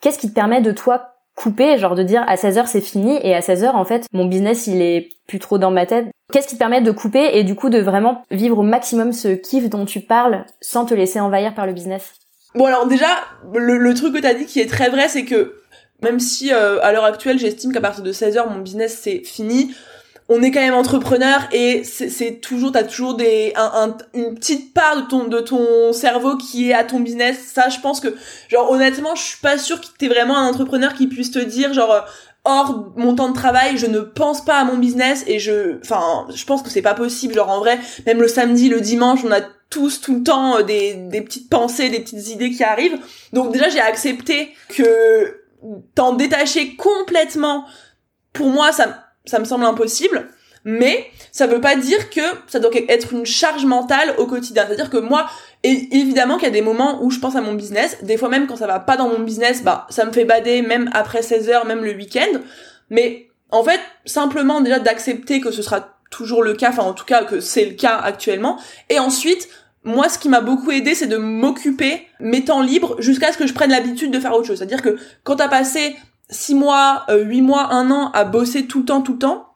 [0.00, 3.34] Qu'est-ce qui te permet de toi couper, genre de dire à 16h c'est fini et
[3.34, 6.06] à 16h en fait mon business il est plus trop dans ma tête?
[6.32, 9.28] Qu'est-ce qui te permet de couper et du coup de vraiment vivre au maximum ce
[9.28, 12.14] kiff dont tu parles sans te laisser envahir par le business?
[12.54, 13.08] Bon alors déjà
[13.54, 15.60] le, truc que t'as dit qui est très vrai c'est que
[16.02, 19.74] même si euh, à l'heure actuelle j'estime qu'à partir de 16h mon business c'est fini,
[20.30, 24.96] on est quand même entrepreneur et c'est toujours t'as toujours des un, une petite part
[24.96, 27.38] de ton de ton cerveau qui est à ton business.
[27.52, 28.14] Ça je pense que
[28.48, 31.74] genre honnêtement je suis pas sûre que t'es vraiment un entrepreneur qui puisse te dire
[31.74, 32.00] genre euh,
[32.44, 36.26] hors mon temps de travail je ne pense pas à mon business et je enfin
[36.34, 37.34] je pense que c'est pas possible.
[37.34, 40.62] Genre en vrai même le samedi le dimanche on a tous tout le temps euh,
[40.62, 42.98] des des petites pensées des petites idées qui arrivent
[43.32, 45.42] donc déjà j'ai accepté que
[45.94, 47.66] t'en détacher complètement
[48.32, 50.28] pour moi ça ça me semble impossible.
[50.64, 54.64] Mais ça veut pas dire que ça doit être une charge mentale au quotidien.
[54.66, 55.26] C'est-à-dire que moi,
[55.62, 57.98] évidemment qu'il y a des moments où je pense à mon business.
[58.02, 60.62] Des fois même quand ça va pas dans mon business, bah ça me fait bader
[60.62, 62.40] même après 16 heures, même le week-end.
[62.90, 67.04] Mais en fait, simplement déjà d'accepter que ce sera toujours le cas, enfin en tout
[67.04, 68.58] cas que c'est le cas actuellement.
[68.88, 69.48] Et ensuite,
[69.84, 73.46] moi, ce qui m'a beaucoup aidé, c'est de m'occuper mes temps libres jusqu'à ce que
[73.46, 74.58] je prenne l'habitude de faire autre chose.
[74.58, 75.96] C'est-à-dire que quand t'as passé
[76.30, 79.46] six mois, euh, huit mois, un an à bosser tout le temps, tout le temps,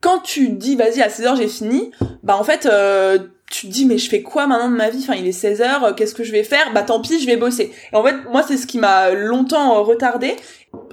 [0.00, 1.90] quand tu dis vas-y à 16 heures j'ai fini,
[2.22, 3.18] bah en fait euh,
[3.50, 5.00] tu te dis mais je fais quoi maintenant de ma vie?
[5.02, 6.72] Enfin il est 16 heures, euh, qu'est-ce que je vais faire?
[6.72, 7.72] Bah tant pis, je vais bosser.
[7.92, 10.36] Et en fait moi c'est ce qui m'a longtemps retardé.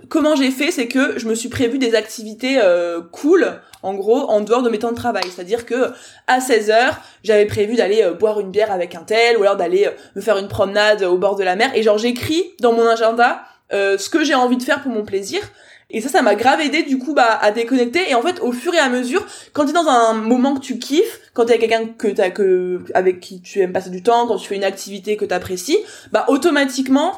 [0.09, 2.59] Comment j'ai fait, c'est que je me suis prévu des activités
[3.11, 5.23] cool, en gros, en dehors de mes temps de travail.
[5.33, 5.91] C'est-à-dire que
[6.27, 9.89] à 16 heures, j'avais prévu d'aller boire une bière avec un tel, ou alors d'aller
[10.15, 11.71] me faire une promenade au bord de la mer.
[11.75, 13.43] Et genre j'écris dans mon agenda
[13.73, 15.41] euh, ce que j'ai envie de faire pour mon plaisir.
[15.89, 18.09] Et ça, ça m'a grave aidé du coup bah, à déconnecter.
[18.09, 20.59] Et en fait, au fur et à mesure, quand tu es dans un moment que
[20.59, 24.03] tu kiffes, quand t'es avec quelqu'un que t'as que avec qui tu aimes passer du
[24.03, 25.77] temps, quand tu fais une activité que t'apprécies,
[26.11, 27.17] bah automatiquement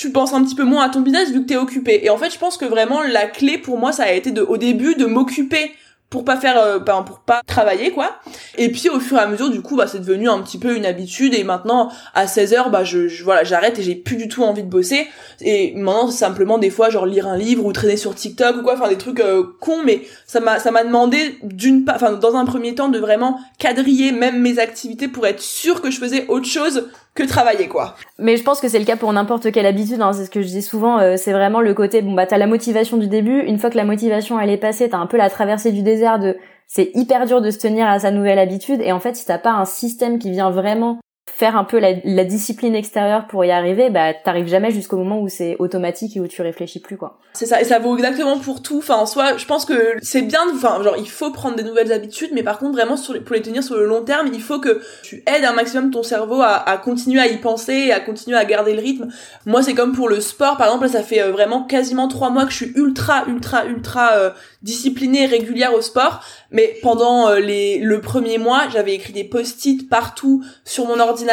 [0.00, 2.00] tu penses un petit peu moins à ton business vu que t'es occupé.
[2.02, 4.40] Et en fait, je pense que vraiment la clé pour moi, ça a été de,
[4.40, 5.72] au début de m'occuper
[6.08, 8.16] pour pas faire euh, pour pas travailler quoi.
[8.58, 10.74] Et puis au fur et à mesure du coup bah c'est devenu un petit peu
[10.74, 11.34] une habitude.
[11.34, 14.42] Et maintenant à 16 heures bah je, je voilà j'arrête et j'ai plus du tout
[14.42, 15.06] envie de bosser.
[15.40, 18.74] Et maintenant simplement des fois genre lire un livre ou traîner sur TikTok ou quoi
[18.74, 19.84] enfin des trucs euh, cons.
[19.84, 24.10] Mais ça m'a ça m'a demandé d'une enfin dans un premier temps de vraiment quadriller
[24.10, 27.96] même mes activités pour être sûr que je faisais autre chose que travailler quoi.
[28.18, 30.00] Mais je pense que c'est le cas pour n'importe quelle habitude.
[30.00, 30.12] Hein.
[30.12, 30.98] C'est ce que je dis souvent.
[30.98, 33.40] Euh, c'est vraiment le côté bon bah t'as la motivation du début.
[33.40, 36.18] Une fois que la motivation elle est passée, t'as un peu la traversée du désert
[36.18, 36.36] de
[36.66, 38.80] c'est hyper dur de se tenir à sa nouvelle habitude.
[38.80, 41.00] Et en fait, si t'as pas un système qui vient vraiment
[41.40, 45.28] faire un peu la, discipline extérieure pour y arriver, bah t'arrives jamais jusqu'au moment où
[45.30, 47.18] c'est automatique et où tu réfléchis plus quoi.
[47.32, 48.78] C'est ça et ça vaut exactement pour tout.
[48.78, 50.40] Enfin en soi, je pense que c'est bien.
[50.52, 53.64] Enfin genre il faut prendre des nouvelles habitudes, mais par contre vraiment pour les tenir
[53.64, 57.20] sur le long terme, il faut que tu aides un maximum ton cerveau à, continuer
[57.20, 59.08] à y penser à continuer à garder le rythme.
[59.46, 62.44] Moi c'est comme pour le sport par exemple, ça fait euh, vraiment quasiment trois mois
[62.44, 64.30] que je suis ultra ultra ultra euh,
[64.62, 69.88] disciplinée régulière au sport, mais pendant euh, les le premier mois j'avais écrit des post-it
[69.88, 71.29] partout sur mon ordinateur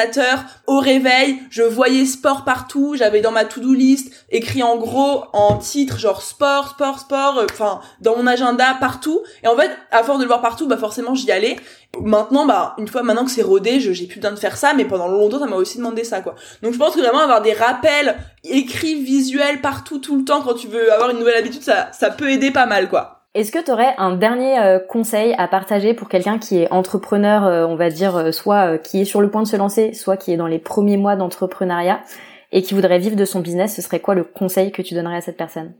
[0.67, 5.57] au réveil, je voyais sport partout, j'avais dans ma to-do list écrit en gros en
[5.57, 9.21] titre genre sport, sport, sport, euh, enfin dans mon agenda partout.
[9.43, 11.55] Et en fait, à force de le voir partout, bah forcément j'y allais.
[12.01, 14.85] Maintenant, bah une fois maintenant que c'est rodé, j'ai plus besoin de faire ça, mais
[14.85, 16.35] pendant longtemps ça m'a aussi demandé ça quoi.
[16.63, 20.53] Donc je pense que vraiment avoir des rappels écrits, visuels partout tout le temps quand
[20.53, 23.16] tu veux avoir une nouvelle habitude, ça ça peut aider pas mal quoi.
[23.37, 27.45] Est-ce que tu aurais un dernier euh, conseil à partager pour quelqu'un qui est entrepreneur,
[27.45, 30.17] euh, on va dire, euh, soit qui est sur le point de se lancer, soit
[30.17, 32.01] qui est dans les premiers mois d'entrepreneuriat
[32.51, 33.75] et qui voudrait vivre de son business?
[33.75, 35.73] Ce serait quoi le conseil que tu donnerais à cette personne?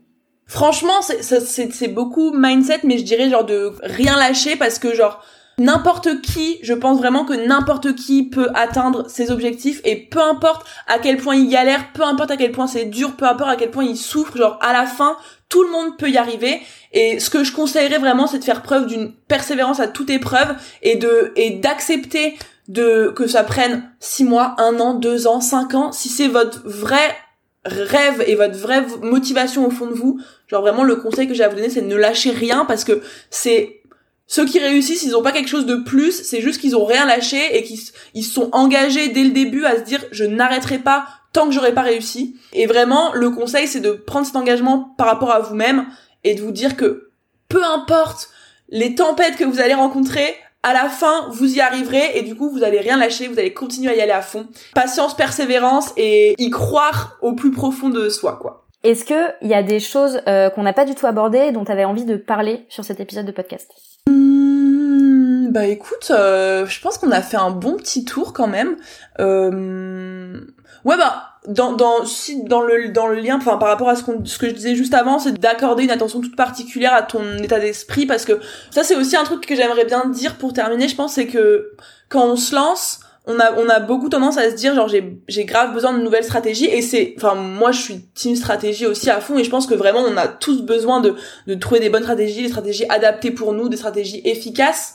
[0.46, 5.20] Franchement, c'est beaucoup mindset, mais je dirais genre de rien lâcher parce que genre
[5.58, 10.66] n'importe qui, je pense vraiment que n'importe qui peut atteindre ses objectifs et peu importe
[10.86, 13.56] à quel point il galère, peu importe à quel point c'est dur, peu importe à
[13.56, 15.16] quel point il souffre, genre à la fin,
[15.48, 16.60] tout le monde peut y arriver.
[16.92, 20.54] Et ce que je conseillerais vraiment c'est de faire preuve d'une persévérance à toute épreuve
[20.82, 22.38] et de et d'accepter
[22.68, 25.90] de que ça prenne six mois, un an, deux ans, cinq ans.
[25.90, 27.16] Si c'est votre vrai
[27.64, 31.44] rêve et votre vraie motivation au fond de vous, genre vraiment le conseil que j'ai
[31.44, 33.80] à vous donner c'est de ne lâcher rien parce que c'est
[34.28, 37.06] ceux qui réussissent, ils ont pas quelque chose de plus, c'est juste qu'ils ont rien
[37.06, 37.80] lâché et qu'ils
[38.12, 41.72] ils sont engagés dès le début à se dire je n'arrêterai pas tant que j'aurai
[41.72, 42.36] pas réussi.
[42.52, 45.86] Et vraiment, le conseil, c'est de prendre cet engagement par rapport à vous-même
[46.24, 47.10] et de vous dire que
[47.48, 48.28] peu importe
[48.68, 52.50] les tempêtes que vous allez rencontrer, à la fin, vous y arriverez et du coup,
[52.50, 54.46] vous allez rien lâcher, vous allez continuer à y aller à fond.
[54.74, 58.66] Patience, persévérance et y croire au plus profond de soi, quoi.
[58.84, 61.64] Est-ce que il y a des choses euh, qu'on n'a pas du tout abordées dont
[61.64, 63.87] tu avais envie de parler sur cet épisode de podcast?
[64.06, 68.76] Mmh, Bah écoute, euh, je pense qu'on a fait un bon petit tour quand même.
[69.20, 70.40] Euh...
[70.84, 74.02] Ouais bah dans dans si dans le dans le lien enfin par rapport à ce
[74.02, 77.38] qu'on ce que je disais juste avant c'est d'accorder une attention toute particulière à ton
[77.38, 78.40] état d'esprit parce que
[78.70, 81.72] ça c'est aussi un truc que j'aimerais bien dire pour terminer je pense c'est que
[82.08, 85.20] quand on se lance on a on a beaucoup tendance à se dire genre j'ai
[85.28, 89.10] j'ai grave besoin de nouvelles stratégies et c'est enfin moi je suis team stratégie aussi
[89.10, 91.14] à fond et je pense que vraiment on a tous besoin de
[91.46, 94.94] de trouver des bonnes stratégies des stratégies adaptées pour nous des stratégies efficaces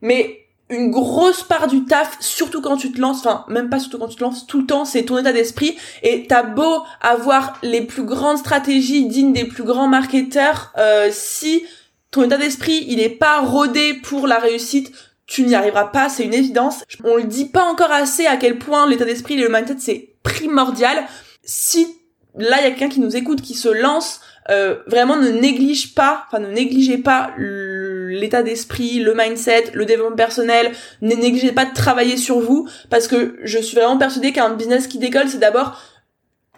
[0.00, 0.40] mais
[0.70, 4.06] une grosse part du taf, surtout quand tu te lances, enfin même pas surtout quand
[4.06, 5.76] tu te lances, tout le temps, c'est ton état d'esprit.
[6.04, 11.64] Et t'as beau avoir les plus grandes stratégies dignes des plus grands marketeurs, euh, si
[12.12, 14.92] ton état d'esprit il est pas rodé pour la réussite,
[15.30, 16.82] tu n'y arriveras pas, c'est une évidence.
[17.04, 20.14] On le dit pas encore assez à quel point l'état d'esprit et le mindset c'est
[20.24, 21.06] primordial.
[21.44, 21.86] Si
[22.34, 24.20] là il y a quelqu'un qui nous écoute, qui se lance,
[24.50, 30.16] euh, vraiment ne néglige pas, enfin ne négligez pas l'état d'esprit, le mindset, le développement
[30.16, 34.50] personnel, ne négligez pas de travailler sur vous parce que je suis vraiment persuadée qu'un
[34.54, 35.80] business qui décolle, c'est d'abord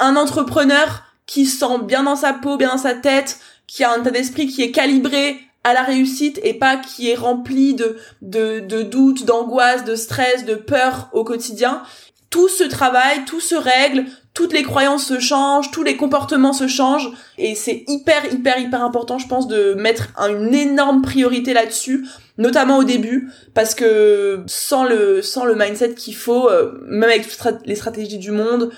[0.00, 4.00] un entrepreneur qui sent bien dans sa peau, bien dans sa tête, qui a un
[4.00, 8.60] état d'esprit qui est calibré à la réussite et pas qui est rempli de, de,
[8.60, 11.82] de doutes, d'angoisse, de stress, de peur au quotidien.
[12.30, 16.66] Tout se travaille, tout se règle, toutes les croyances se changent, tous les comportements se
[16.66, 22.06] changent et c'est hyper hyper hyper important je pense de mettre une énorme priorité là-dessus
[22.38, 27.28] notamment au début parce que sans le sans le mindset qu'il faut euh, même avec
[27.66, 28.70] les stratégies du monde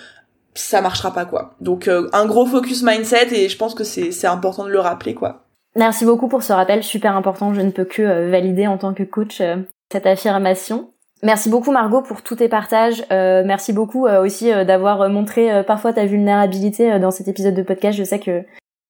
[0.55, 1.55] ça marchera pas quoi.
[1.61, 4.81] Donc euh, un gros focus mindset et je pense que c'est c'est important de le
[4.81, 5.44] rappeler quoi.
[5.77, 8.95] Merci beaucoup pour ce rappel super important, je ne peux que euh, valider en tant
[8.95, 9.43] que coach
[9.91, 10.91] cette affirmation.
[11.25, 13.03] Merci beaucoup Margot pour tous tes partages.
[13.11, 17.63] Euh, merci beaucoup euh, aussi euh, d'avoir montré parfois ta vulnérabilité dans cet épisode de
[17.63, 17.97] podcast.
[17.97, 18.43] Je sais que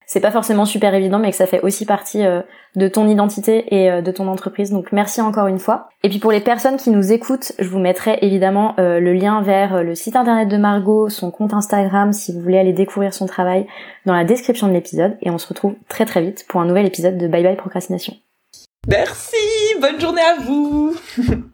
[0.06, 2.22] c'est pas forcément super évident, mais que ça fait aussi partie
[2.76, 4.70] de ton identité et de ton entreprise.
[4.70, 5.88] Donc merci encore une fois.
[6.02, 9.82] Et puis pour les personnes qui nous écoutent, je vous mettrai évidemment le lien vers
[9.82, 13.66] le site internet de Margot, son compte Instagram, si vous voulez aller découvrir son travail,
[14.06, 15.16] dans la description de l'épisode.
[15.22, 18.14] Et on se retrouve très très vite pour un nouvel épisode de Bye Bye Procrastination.
[18.88, 19.36] Merci,
[19.80, 20.94] bonne journée à vous.